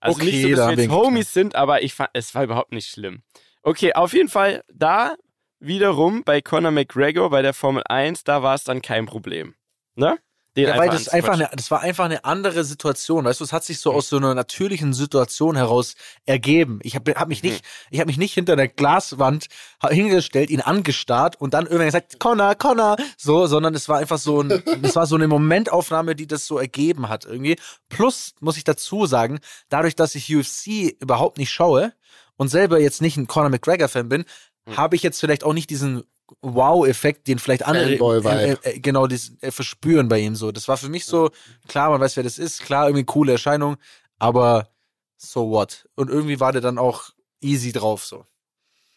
[0.00, 2.44] Also Okay, nicht so, da dass wir jetzt Homies sind, aber ich fand, es war
[2.44, 3.22] überhaupt nicht schlimm.
[3.62, 5.14] Okay, auf jeden Fall da
[5.58, 9.54] wiederum bei Conor McGregor bei der Formel 1, da war es dann kein Problem.
[9.94, 10.18] Ne?
[10.56, 13.52] Den Ja, weil das einfach eine, das war einfach eine andere Situation, weißt du, es
[13.52, 15.96] hat sich so aus so einer natürlichen Situation heraus
[16.26, 16.78] ergeben.
[16.82, 19.46] Ich habe hab mich nicht, ich habe mich nicht hinter der Glaswand
[19.88, 24.42] hingestellt, ihn angestarrt und dann irgendwann gesagt, Connor, Connor, so, sondern es war einfach so
[24.42, 24.50] ein,
[24.82, 27.56] es war so eine Momentaufnahme, die das so ergeben hat irgendwie.
[27.88, 29.40] Plus muss ich dazu sagen,
[29.70, 31.92] dadurch, dass ich UFC überhaupt nicht schaue
[32.36, 34.24] und selber jetzt nicht ein Conor McGregor Fan bin,
[34.70, 36.04] habe ich jetzt vielleicht auch nicht diesen
[36.40, 38.58] Wow-Effekt, den vielleicht andere Fanboy-Vibe.
[38.64, 40.52] äh, äh, genau das äh, verspüren bei ihm so.
[40.52, 41.30] Das war für mich so,
[41.68, 43.76] klar, man weiß, wer das ist, klar, irgendwie coole Erscheinung,
[44.18, 44.68] aber
[45.16, 45.86] so what?
[45.94, 47.10] Und irgendwie war der dann auch
[47.40, 48.26] easy drauf so.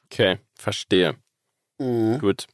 [0.06, 1.16] Okay, verstehe.
[1.80, 2.20] Mhm.
[2.20, 2.48] Gut,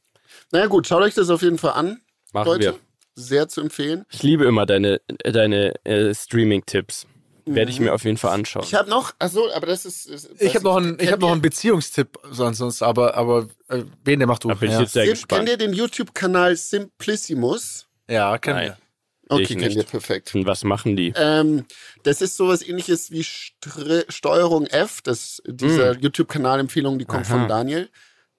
[0.51, 2.01] Naja gut, schaut euch das auf jeden Fall an,
[2.33, 2.63] machen Leute.
[2.63, 2.79] wir.
[3.15, 4.05] Sehr zu empfehlen.
[4.09, 7.05] Ich liebe immer deine, deine äh, Streaming-Tipps.
[7.45, 8.63] Werde ich mir auf jeden Fall anschauen.
[8.63, 10.05] Ich habe noch, achso, aber das ist.
[10.05, 13.83] ist Ich habe noch einen, ich habe noch einen Beziehungstipp sonst, sonst aber, aber äh,
[14.05, 14.47] wen der mach du?
[14.47, 14.81] Da bin ich ja.
[14.81, 15.39] jetzt sehr Sim, gespannt.
[15.47, 17.87] Kennt ihr den YouTube-Kanal Simplissimus?
[18.09, 18.77] ja, kennen wir.
[19.29, 19.77] Okay, Ich kennt nicht.
[19.77, 20.35] ihr perfekt.
[20.35, 21.13] Und was machen die?
[21.15, 21.65] Ähm,
[22.03, 27.33] das ist sowas ähnliches wie Str Steuerung F, das dieser YouTube-Kanal-Empfehlung, die kommt Hm.
[27.33, 27.39] Aha.
[27.39, 27.89] von Daniel.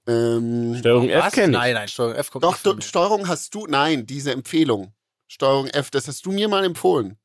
[0.07, 1.59] Ähm, Steuerung F kenne ich.
[1.59, 2.83] Nein, nein, Steuerung F kommt doch, nicht von du, mir.
[2.83, 4.93] Steuerung hast du, nein, diese Empfehlung.
[5.27, 7.17] Steuerung F, das hast du mir mal empfohlen.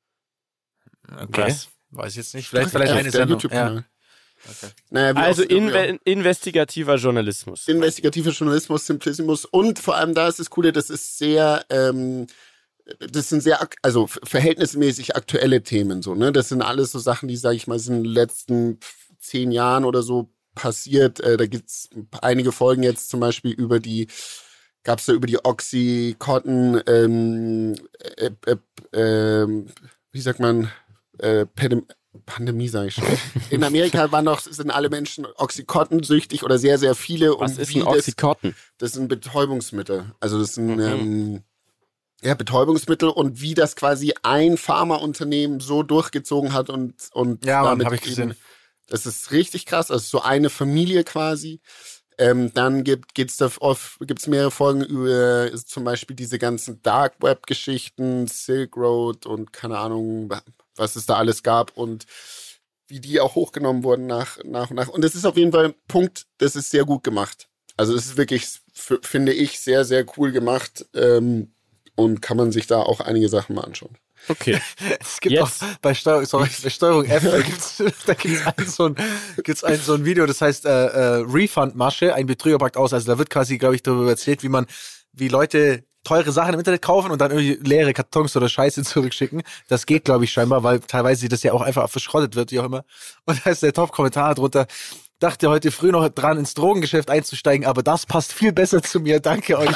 [1.11, 1.43] Okay.
[1.47, 1.67] Was?
[1.91, 2.47] Weiß ich jetzt nicht.
[2.49, 3.29] Vielleicht, vielleicht eine der Sendung.
[3.29, 3.33] Ja.
[3.43, 3.85] YouTube-Kanal.
[4.45, 4.71] Okay.
[4.89, 7.67] Naja, Also auch- inve investigativer Journalismus.
[7.67, 12.27] investigativer Journalismus, Simplissimus und vor allem da ist das Coole, das ist sehr, ähm,
[12.99, 16.31] das sind sehr, also verhältnismäßig aktuelle Themen so, ne?
[16.31, 18.79] Das sind alles so Sachen, die, sage ich mal, sind in den letzten
[19.19, 21.19] zehn Jahren oder so passiert.
[21.19, 21.89] Äh, da gibt's
[22.21, 24.07] einige Folgen jetzt zum Beispiel über die,
[24.83, 27.75] gab's da über die Oxycontin, ähm,
[28.17, 28.55] äh, äh,
[28.93, 29.67] ähm,
[30.11, 30.71] wie sagt man,
[31.19, 31.85] äh, Pedem
[32.25, 33.03] Pandemie sage ich schon.
[33.51, 37.39] In Amerika waren noch, sind alle Menschen Oxycontin-süchtig oder sehr, sehr viele.
[37.39, 38.55] Was und ist ein das, Oxycontin?
[38.79, 40.11] das sind Betäubungsmittel.
[40.19, 40.79] Also das sind Mhm.
[40.81, 41.43] ähm,
[42.21, 47.85] ja, Betäubungsmittel und wie das quasi ein Pharmaunternehmen so durchgezogen hat und, und Ja, damit
[47.85, 48.35] hab ich eben- gesehen.
[48.87, 49.91] Das ist richtig krass.
[49.91, 51.61] Also so eine Familie quasi.
[52.17, 53.49] Ähm, dann gibt gibt's da
[54.01, 59.77] gibt's mehrere Folgen über zum Beispiel diese ganzen Dark Web Geschichten, Silk Road und keine
[59.77, 60.29] Ahnung,
[60.79, 62.05] was es da alles gab und
[62.87, 64.87] wie die auch hochgenommen wurden nach nach und nach.
[64.87, 67.47] Und das ist auf jeden Fall ein Punkt, das ist sehr gut gemacht.
[67.77, 71.53] Also es ist wirklich, finde ich, sehr sehr cool gemacht ähm,
[71.95, 73.97] und kann man sich da auch einige Sachen mal anschauen.
[74.27, 74.59] Okay.
[74.99, 75.63] Es gibt Jetzt.
[75.63, 77.31] auch bei, Steuer, sorry, bei Steuerung F, da
[78.05, 78.95] da gibt's ein, so ein,
[79.43, 82.93] gibt's ein, so ein Video, das heißt äh, äh, Refund-Masche, ein Betrüger packt aus.
[82.93, 84.67] Also da wird quasi, glaube ich, darüber erzählt, wie man,
[85.13, 89.43] wie Leute teure Sachen im Internet kaufen und dann irgendwie leere Kartons oder Scheiße zurückschicken.
[89.67, 92.65] Das geht, glaube ich, scheinbar, weil teilweise das ja auch einfach verschrottet wird, wie auch
[92.65, 92.83] immer.
[93.25, 94.67] Und da ist der Top-Kommentar drunter.
[95.19, 99.19] Dachte heute früh noch dran, ins Drogengeschäft einzusteigen, aber das passt viel besser zu mir.
[99.19, 99.75] Danke euch.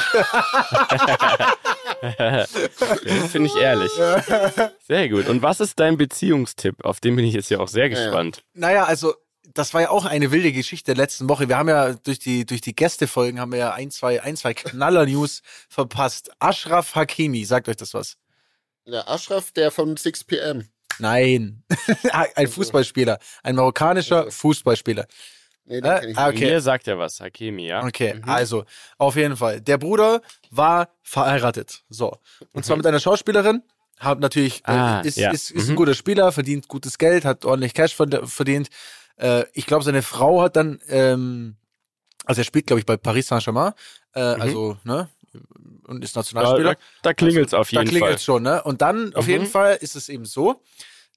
[2.16, 2.50] Das
[3.30, 3.90] finde ich ehrlich.
[4.86, 5.26] Sehr gut.
[5.26, 6.84] Und was ist dein Beziehungstipp?
[6.84, 8.42] Auf den bin ich jetzt ja auch sehr gespannt.
[8.52, 9.14] Naja, also
[9.54, 11.48] das war ja auch eine wilde Geschichte der letzten Woche.
[11.48, 14.52] Wir haben ja durch die, durch die Gästefolgen haben wir ja ein, zwei, ein, zwei
[14.54, 16.30] Knaller-News verpasst.
[16.40, 18.16] Ashraf Hakimi, sagt euch das was?
[18.86, 20.64] Der Ashraf, der von 6pm.
[20.98, 21.62] Nein.
[22.34, 23.18] ein Fußballspieler.
[23.42, 25.06] Ein marokkanischer Fußballspieler.
[25.66, 26.44] Nee, den Äh, okay.
[26.50, 27.82] Mir sagt ja was, Hakemi, ja?
[27.84, 28.64] Okay, also
[28.98, 29.60] auf jeden Fall.
[29.62, 31.82] Der Bruder war verheiratet.
[31.88, 32.18] So.
[32.52, 33.62] Und zwar mit einer Schauspielerin.
[33.98, 35.30] Hat natürlich, äh, Ah, Äh, ist, ja.
[35.30, 35.76] ist, ist ein Mhm.
[35.76, 38.68] guter Spieler, verdient gutes Geld, hat ordentlich Cash verd- verdient.
[39.16, 41.56] Äh, ich glaube, seine Frau hat dann, ähm,
[42.24, 43.72] also er spielt, glaube ich, bei Paris Saint-Germain,
[44.14, 44.40] äh, Mhm.
[44.42, 45.08] also, ne?
[45.86, 46.74] Und ist Da, Nationalspieler.
[46.74, 48.34] da, da klingelt's auf Da jeden klingelt's Fall.
[48.36, 48.62] schon, ne?
[48.62, 49.30] Und dann, auf Mhm.
[49.32, 50.62] jeden Fall, ist es eben so,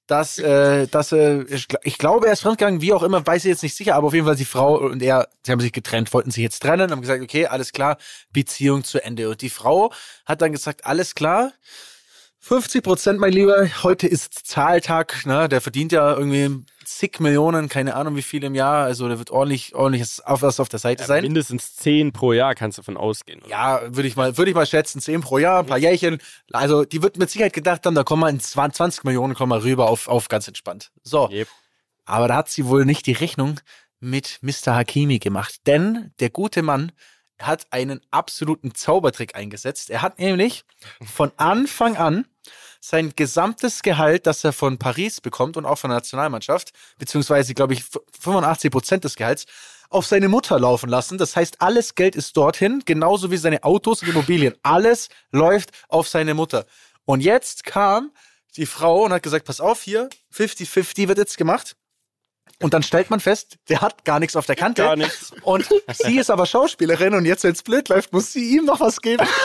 [0.08, 1.44] dass, äh, dass äh,
[1.82, 4.14] ich glaube, er ist fremdgegangen, wie auch immer, weiß ich jetzt nicht sicher, aber auf
[4.14, 7.02] jeden Fall die Frau und er, sie haben sich getrennt, wollten sich jetzt trennen, haben
[7.02, 7.98] gesagt, okay, alles klar,
[8.32, 9.28] Beziehung zu Ende.
[9.28, 9.92] Und die Frau
[10.24, 11.52] hat dann gesagt, alles klar,
[12.40, 15.48] 50 Prozent, mein Lieber, heute ist Zahltag, ne?
[15.48, 19.30] Der verdient ja irgendwie zig Millionen, keine Ahnung wie viel im Jahr, also der wird
[19.30, 21.24] ordentlich, ordentlich auf, was auf der Seite Ja, sein.
[21.24, 23.40] mindestens zehn pro Jahr kannst du davon ausgehen.
[23.42, 23.50] oder?
[23.50, 26.18] Ja, würde ich mal, würde ich mal schätzen, 10 pro Jahr, ein paar Jährchen.
[26.52, 29.50] Also, die wird mit Sicherheit gedacht haben, da kommen wir in 20 20 Millionen, kommen
[29.52, 30.90] wir rüber auf, auf ganz entspannt.
[31.02, 31.28] So.
[31.30, 31.48] Yep.
[32.06, 33.60] Aber da hat sie wohl nicht die Rechnung
[34.00, 34.74] mit Mr.
[34.76, 35.56] Hakimi gemacht.
[35.66, 36.92] Denn der gute Mann
[37.40, 39.90] hat einen absoluten Zaubertrick eingesetzt.
[39.90, 40.64] Er hat nämlich
[41.04, 42.26] von Anfang an
[42.80, 47.74] sein gesamtes Gehalt, das er von Paris bekommt und auch von der Nationalmannschaft, beziehungsweise, glaube
[47.74, 47.84] ich,
[48.20, 49.46] 85 Prozent des Gehalts,
[49.90, 51.18] auf seine Mutter laufen lassen.
[51.18, 54.54] Das heißt, alles Geld ist dorthin, genauso wie seine Autos und Immobilien.
[54.62, 56.66] Alles läuft auf seine Mutter.
[57.04, 58.12] Und jetzt kam
[58.56, 61.74] die Frau und hat gesagt, pass auf, hier, 50-50 wird jetzt gemacht.
[62.60, 64.82] Und dann stellt man fest, der hat gar nichts auf der Kante.
[64.82, 65.32] Gar nichts.
[65.42, 68.80] Und sie ist aber Schauspielerin und jetzt, wenn es blöd läuft, muss sie ihm noch
[68.80, 69.26] was geben.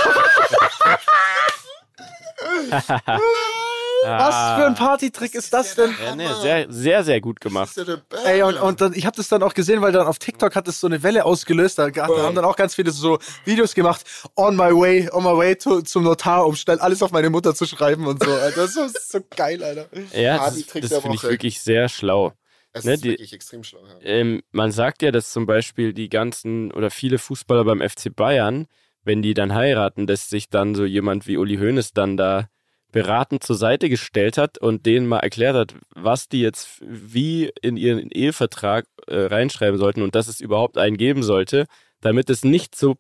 [4.06, 5.96] Was für ein Partytrick ist das denn?
[6.04, 7.76] Ja, nee, sehr, sehr, sehr gut gemacht.
[7.78, 10.20] Ist ja Ey, und, und dann, ich habe das dann auch gesehen, weil dann auf
[10.20, 11.80] TikTok hat es so eine Welle ausgelöst.
[11.80, 14.02] Da, da haben dann auch ganz viele so Videos gemacht.
[14.36, 17.56] On my way, on my way to, zum Notar, um schnell alles auf meine Mutter
[17.56, 18.32] zu schreiben und so.
[18.32, 19.88] Alter, das ist so geil, Alter.
[20.14, 22.34] Ja, das, das finde ich wirklich sehr schlau.
[22.74, 23.86] Es ne, ist die- wirklich extrem schlau.
[23.86, 24.00] Ja.
[24.02, 28.68] Ähm, man sagt ja, dass zum Beispiel die ganzen oder viele Fußballer beim FC Bayern,
[29.04, 32.50] wenn die dann heiraten, dass sich dann so jemand wie Uli Hoeneß dann da
[32.92, 37.76] beratend zur Seite gestellt hat und denen mal erklärt hat, was die jetzt wie in
[37.76, 41.66] ihren Ehevertrag äh, reinschreiben sollten und dass es überhaupt einen geben sollte,
[42.02, 42.96] damit es nicht so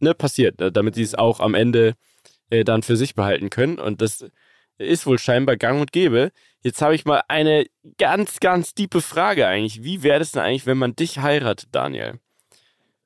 [0.00, 1.94] ne, passiert, äh, damit sie es auch am Ende
[2.50, 3.78] äh, dann für sich behalten können.
[3.78, 4.24] Und das
[4.78, 6.32] ist wohl scheinbar gang und gäbe.
[6.66, 9.84] Jetzt habe ich mal eine ganz, ganz tiefe Frage eigentlich.
[9.84, 12.18] Wie wäre das denn eigentlich, wenn man dich heiratet, Daniel?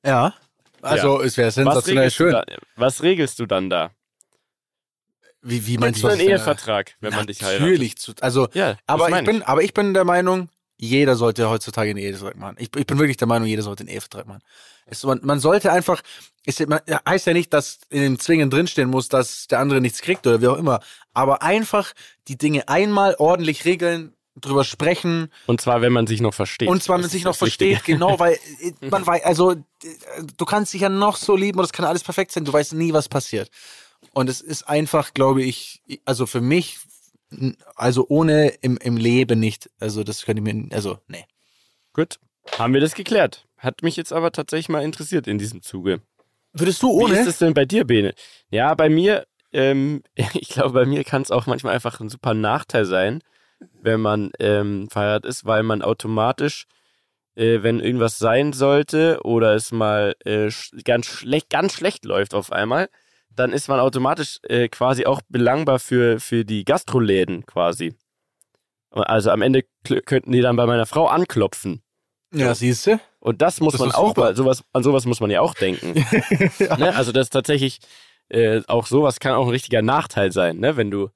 [0.02, 0.32] Ja.
[0.80, 2.32] Also, es wäre sensationell schön.
[2.32, 2.42] da,
[2.76, 3.90] was regelst du dann da?
[5.42, 6.26] Wie, wie meinst du einen das?
[6.26, 7.60] Ehevertrag, wenn man dich heiratet?
[7.60, 7.96] Natürlich.
[8.22, 10.48] Also, Ja, aber ich, bin, aber ich bin der Meinung,
[10.80, 12.56] jeder sollte heutzutage einen Ehevertrag machen.
[12.58, 14.40] Ich, ich bin wirklich der Meinung, jeder sollte einen Ehevertrag machen.
[14.86, 16.02] Es, man, man sollte einfach,
[16.46, 20.00] ja- man, heißt ja nicht, dass in dem Zwingen drinstehen muss, dass der andere nichts
[20.00, 20.80] kriegt oder wie auch immer.
[21.12, 21.92] Aber einfach
[22.28, 26.68] die Dinge einmal ordentlich regeln, drüber sprechen Und zwar, wenn man sich noch versteht.
[26.68, 29.56] und zwar Das man sich noch versteht, genau, weil äh, man weiß, also äh,
[30.36, 32.72] du kannst dich ja noch so lieben und es kann alles perfekt sein, du weißt
[32.72, 33.50] nie, was passiert.
[34.12, 36.78] Und es ist einfach, glaube ich, also für mich,
[37.76, 41.24] also ohne im, im Leben nicht, also das könnte ich mir, also nee.
[41.92, 42.18] Gut,
[42.58, 43.46] haben wir das geklärt.
[43.56, 46.00] Hat mich jetzt aber tatsächlich mal interessiert in diesem Zuge.
[46.52, 47.20] Würdest du Wie ohne?
[47.20, 48.14] ist es denn bei dir, Bene?
[48.50, 52.34] Ja, bei mir, ähm, ich glaube, bei mir kann es auch manchmal einfach ein super
[52.34, 53.22] Nachteil sein,
[53.82, 56.66] wenn man ähm, verheiratet ist, weil man automatisch,
[57.34, 60.50] äh, wenn irgendwas sein sollte oder es mal äh,
[60.84, 62.88] ganz schlecht, ganz schlecht läuft auf einmal,
[63.34, 67.94] dann ist man automatisch äh, quasi auch belangbar für, für die Gastroläden quasi.
[68.90, 69.64] Also am Ende
[70.04, 71.82] könnten die dann bei meiner Frau anklopfen.
[72.32, 73.00] Ja, siehst du?
[73.20, 75.92] Und das muss Das man auch, bei sowas, an sowas muss man ja auch denken.
[76.78, 76.94] ne?
[76.94, 77.80] Also das ist tatsächlich,
[78.28, 80.76] äh, auch sowas kann auch ein richtiger Nachteil sein, ne?
[80.76, 81.10] wenn du,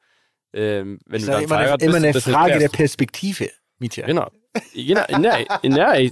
[0.53, 2.69] ähm, wenn Das du ist ja dann immer, eine, verheiratet immer eine bist, Frage der.
[2.69, 4.07] Perspektive, Mietja.
[4.07, 4.29] Genau.
[4.75, 6.11] Genau ja, ja,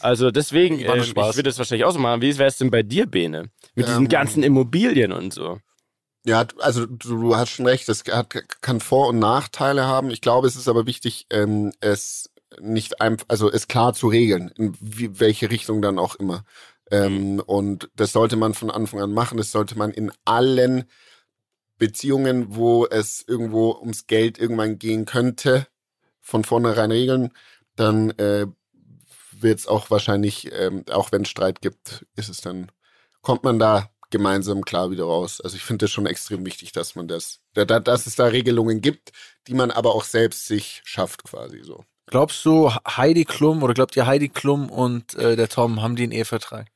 [0.00, 2.22] also deswegen, ähm, ich würde das wahrscheinlich auch so machen.
[2.22, 3.50] Wie wäre es denn bei dir, Bene?
[3.74, 5.60] Mit diesen Ähm, ganzen Immobilien und so.
[6.24, 8.30] Ja, also du, hast schon recht, es hat,
[8.60, 10.10] kann Vor- und Nachteile haben.
[10.10, 12.30] Ich glaube, es ist aber wichtig, ähm, es
[12.60, 16.44] nicht einfach, also es klar zu regeln, in wie, welche Richtung dann auch immer.
[16.90, 19.38] Ähm, und das sollte man von Anfang an machen.
[19.38, 20.84] Das sollte man in allen
[21.78, 25.66] Beziehungen, wo es irgendwo ums Geld irgendwann gehen könnte,
[26.20, 27.32] von vornherein regeln.
[27.76, 28.46] Dann äh,
[29.32, 32.70] wird es auch wahrscheinlich, ähm, auch wenn es Streit gibt, ist es dann,
[33.20, 35.40] kommt man da gemeinsam klar wieder raus.
[35.40, 38.26] Also ich finde das schon extrem wichtig, dass man das, da, da, dass es da
[38.26, 39.12] Regelungen gibt,
[39.48, 41.84] die man aber auch selbst sich schafft quasi so.
[42.06, 46.02] Glaubst du, Heidi Klum oder glaubt ihr, Heidi Klum und äh, der Tom haben die
[46.02, 46.66] einen Ehevertrag?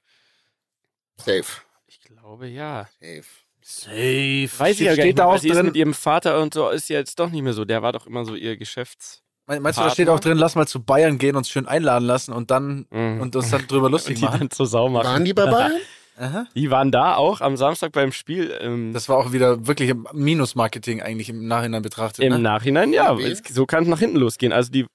[1.19, 1.45] Safe.
[1.87, 2.89] Ich glaube ja.
[3.01, 3.25] Safe.
[3.61, 4.51] Safe.
[4.59, 5.67] Weiß ich ja gar steht nicht, da auch weil sie ist drin.
[5.67, 7.65] mit ihrem Vater und so ist ja jetzt doch nicht mehr so.
[7.65, 9.23] Der war doch immer so ihr Geschäfts.
[9.47, 12.05] Me- Meinst du, da steht auch drin, lass mal zu Bayern gehen, uns schön einladen
[12.05, 13.21] lassen und dann Mhm.
[13.21, 14.39] und uns dann drüber lustig und die machen?
[14.41, 15.07] dann zur Sau machen.
[15.07, 15.73] Waren die bei Bayern?
[16.19, 16.47] Aha.
[16.55, 18.57] Die waren da auch am Samstag beim Spiel.
[18.61, 22.25] Ähm, Das war auch wieder wirklich Minus-Marketing eigentlich im Nachhinein betrachtet.
[22.25, 22.39] Im ne?
[22.39, 23.19] Nachhinein, ja.
[23.19, 23.25] Wie?
[23.25, 24.51] Es, so kann es nach hinten losgehen.
[24.53, 24.87] Also die,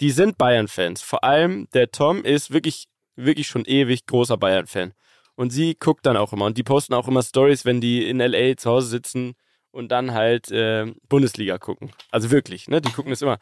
[0.00, 1.02] die sind Bayern-Fans.
[1.02, 2.86] Vor allem der Tom ist wirklich,
[3.16, 4.92] wirklich schon ewig großer Bayern-Fan.
[5.34, 6.46] Und sie guckt dann auch immer.
[6.46, 8.56] Und die posten auch immer Stories, wenn die in L.A.
[8.56, 9.34] zu Hause sitzen
[9.72, 11.90] und dann halt äh, Bundesliga gucken.
[12.10, 12.80] Also wirklich, ne?
[12.80, 13.36] Die gucken das immer.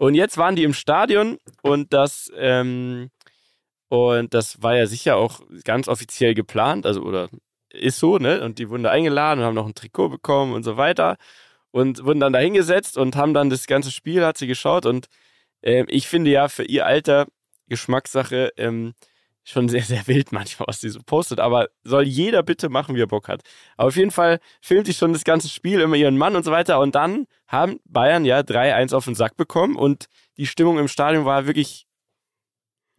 [0.00, 3.10] Und jetzt waren die im Stadion und das, ähm,
[3.90, 7.28] und das war ja sicher auch ganz offiziell geplant, also oder
[7.68, 8.42] ist so, ne?
[8.42, 11.18] Und die wurden da eingeladen und haben noch ein Trikot bekommen und so weiter
[11.70, 15.08] und wurden dann da hingesetzt und haben dann das ganze Spiel, hat sie geschaut und
[15.62, 17.26] ähm, ich finde ja für ihr Alter
[17.68, 18.94] Geschmackssache ähm,
[19.44, 23.02] schon sehr, sehr wild manchmal, was sie so postet, aber soll jeder bitte machen, wie
[23.02, 23.42] er Bock hat.
[23.76, 26.50] Aber auf jeden Fall filmt sie schon das ganze Spiel, immer ihren Mann und so
[26.50, 30.88] weiter und dann haben Bayern ja 3-1 auf den Sack bekommen und die Stimmung im
[30.88, 31.86] Stadion war wirklich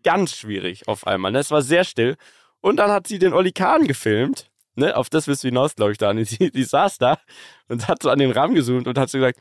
[0.04, 1.32] ganz schwierig auf einmal.
[1.32, 1.40] Ne?
[1.40, 2.16] Es war sehr still
[2.60, 5.92] und dann hat sie den Oli Kahn gefilmt ne, auf das willst du hinaus, glaube
[5.92, 6.14] ich, da.
[6.14, 7.18] Die, die saß da
[7.68, 9.40] und hat so an den Rahmen gezoomt und hat so gesagt,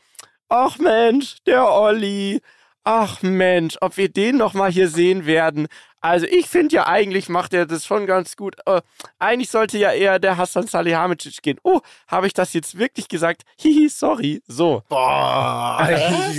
[0.49, 2.41] ach Mensch, der Olli,
[2.85, 5.69] ach Mensch, ob wir den noch mal hier sehen werden.
[6.01, 8.57] Also ich finde ja eigentlich macht er das schon ganz gut.
[8.67, 8.81] Äh,
[9.19, 11.59] eigentlich sollte ja eher der Hassan Salihamidzic gehen.
[11.63, 13.43] Oh, habe ich das jetzt wirklich gesagt?
[13.59, 14.43] Hihi, sorry.
[14.47, 14.83] So.
[14.89, 15.89] Boah.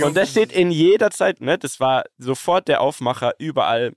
[0.04, 1.58] Und das steht in jeder Zeit, ne?
[1.58, 3.92] Das war sofort der Aufmacher, überall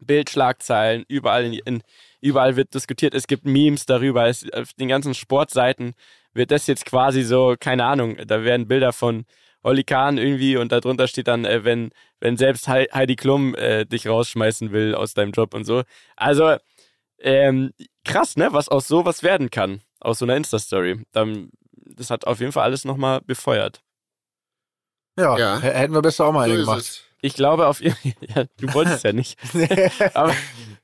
[0.00, 1.82] Bildschlagzeilen, überall, in, in,
[2.20, 5.94] überall wird diskutiert, es gibt Memes darüber, es, auf den ganzen Sportseiten
[6.32, 9.24] wird das jetzt quasi so, keine Ahnung, da werden Bilder von
[9.62, 11.90] Olli Kahn irgendwie und darunter steht dann, äh, wenn,
[12.20, 15.82] wenn selbst Hei- Heidi Klum äh, dich rausschmeißen will aus deinem Job und so.
[16.16, 16.56] Also,
[17.18, 17.72] ähm,
[18.04, 21.02] krass, ne, was aus sowas werden kann, aus so einer Insta-Story.
[21.12, 21.50] Dann-
[21.96, 23.82] Das hat auf jeden Fall alles nochmal befeuert.
[25.18, 25.60] Ja, Ja.
[25.60, 26.78] hätten wir besser auch mal So eine gemacht.
[26.80, 27.04] es.
[27.20, 27.94] Ich glaube auf ihr,
[28.34, 29.38] ja, du wolltest ja nicht.
[30.14, 30.34] Aber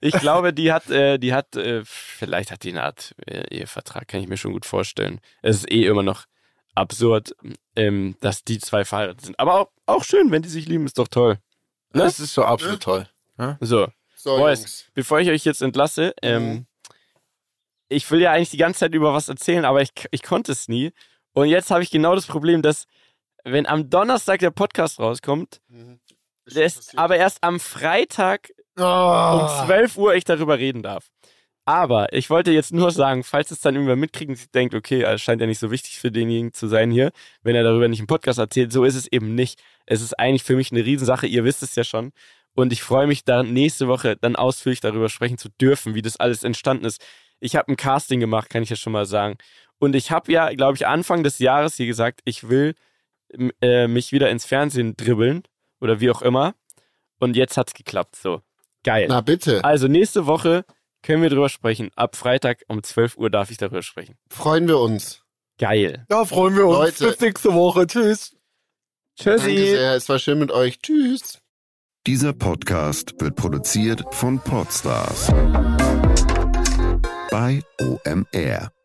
[0.01, 4.07] ich glaube, die hat, äh, die hat, äh, vielleicht hat die eine Art äh, Ehevertrag,
[4.09, 5.20] kann ich mir schon gut vorstellen.
[5.41, 6.27] Es ist eh immer noch
[6.74, 7.35] absurd,
[7.77, 9.39] ähm, dass die zwei verheiratet sind.
[9.39, 11.39] Aber auch, auch schön, wenn die sich lieben, ist doch toll.
[11.93, 12.03] Ne?
[12.03, 13.09] Das ist so absolut toll.
[13.61, 14.85] So, So, Boys, Jungs.
[14.95, 16.66] bevor ich euch jetzt entlasse, ähm,
[17.89, 20.68] ich will ja eigentlich die ganze Zeit über was erzählen, aber ich, ich konnte es
[20.68, 20.93] nie.
[21.33, 22.87] Und jetzt habe ich genau das Problem, dass
[23.45, 26.01] wenn am Donnerstag der Podcast rauskommt, Mhm.
[26.49, 29.64] Ist aber erst am Freitag um Oh.
[29.66, 31.09] 12 Uhr ich darüber reden darf.
[31.69, 35.03] Aber ich wollte jetzt nur sagen, falls es dann irgendwer mitkriegt und sich denkt, okay,
[35.03, 37.11] es scheint ja nicht so wichtig für denjenigen zu sein hier,
[37.43, 39.61] wenn er darüber nicht im Podcast erzählt, so ist es eben nicht.
[39.85, 42.12] Es ist eigentlich für mich eine Riesensache, ihr wisst es ja schon.
[42.55, 46.19] Und ich freue mich dann nächste Woche dann ausführlich darüber sprechen zu dürfen, wie das
[46.19, 47.05] alles entstanden ist.
[47.41, 49.37] Ich habe ein Casting gemacht, kann ich ja schon mal sagen.
[49.79, 52.77] Und ich habe ja, glaube ich, Anfang des Jahres hier gesagt, ich will
[53.61, 55.43] äh, mich wieder ins Fernsehen dribbeln
[55.81, 56.55] oder wie auch immer.
[57.19, 58.14] Und jetzt hat's geklappt.
[58.17, 58.41] So.
[58.85, 59.07] Geil.
[59.09, 60.64] Na bitte, Also nächste Woche
[61.03, 61.90] können wir drüber sprechen.
[61.97, 64.16] Ab Freitag um 12 Uhr darf ich darüber sprechen.
[64.30, 65.22] freuen wir uns.
[65.59, 66.05] Geil.
[66.09, 67.01] Da freuen wir uns.
[67.01, 67.09] Leute.
[67.09, 67.86] Bis nächste Woche.
[67.86, 68.36] Tschüss.
[69.18, 69.57] Danke Tschüssi.
[69.57, 70.78] sehr, es war schön mit euch.
[70.80, 71.38] Tschüss.
[72.07, 75.28] Dieser Podcast wird produziert von Podstars
[77.30, 78.76] bei OMR.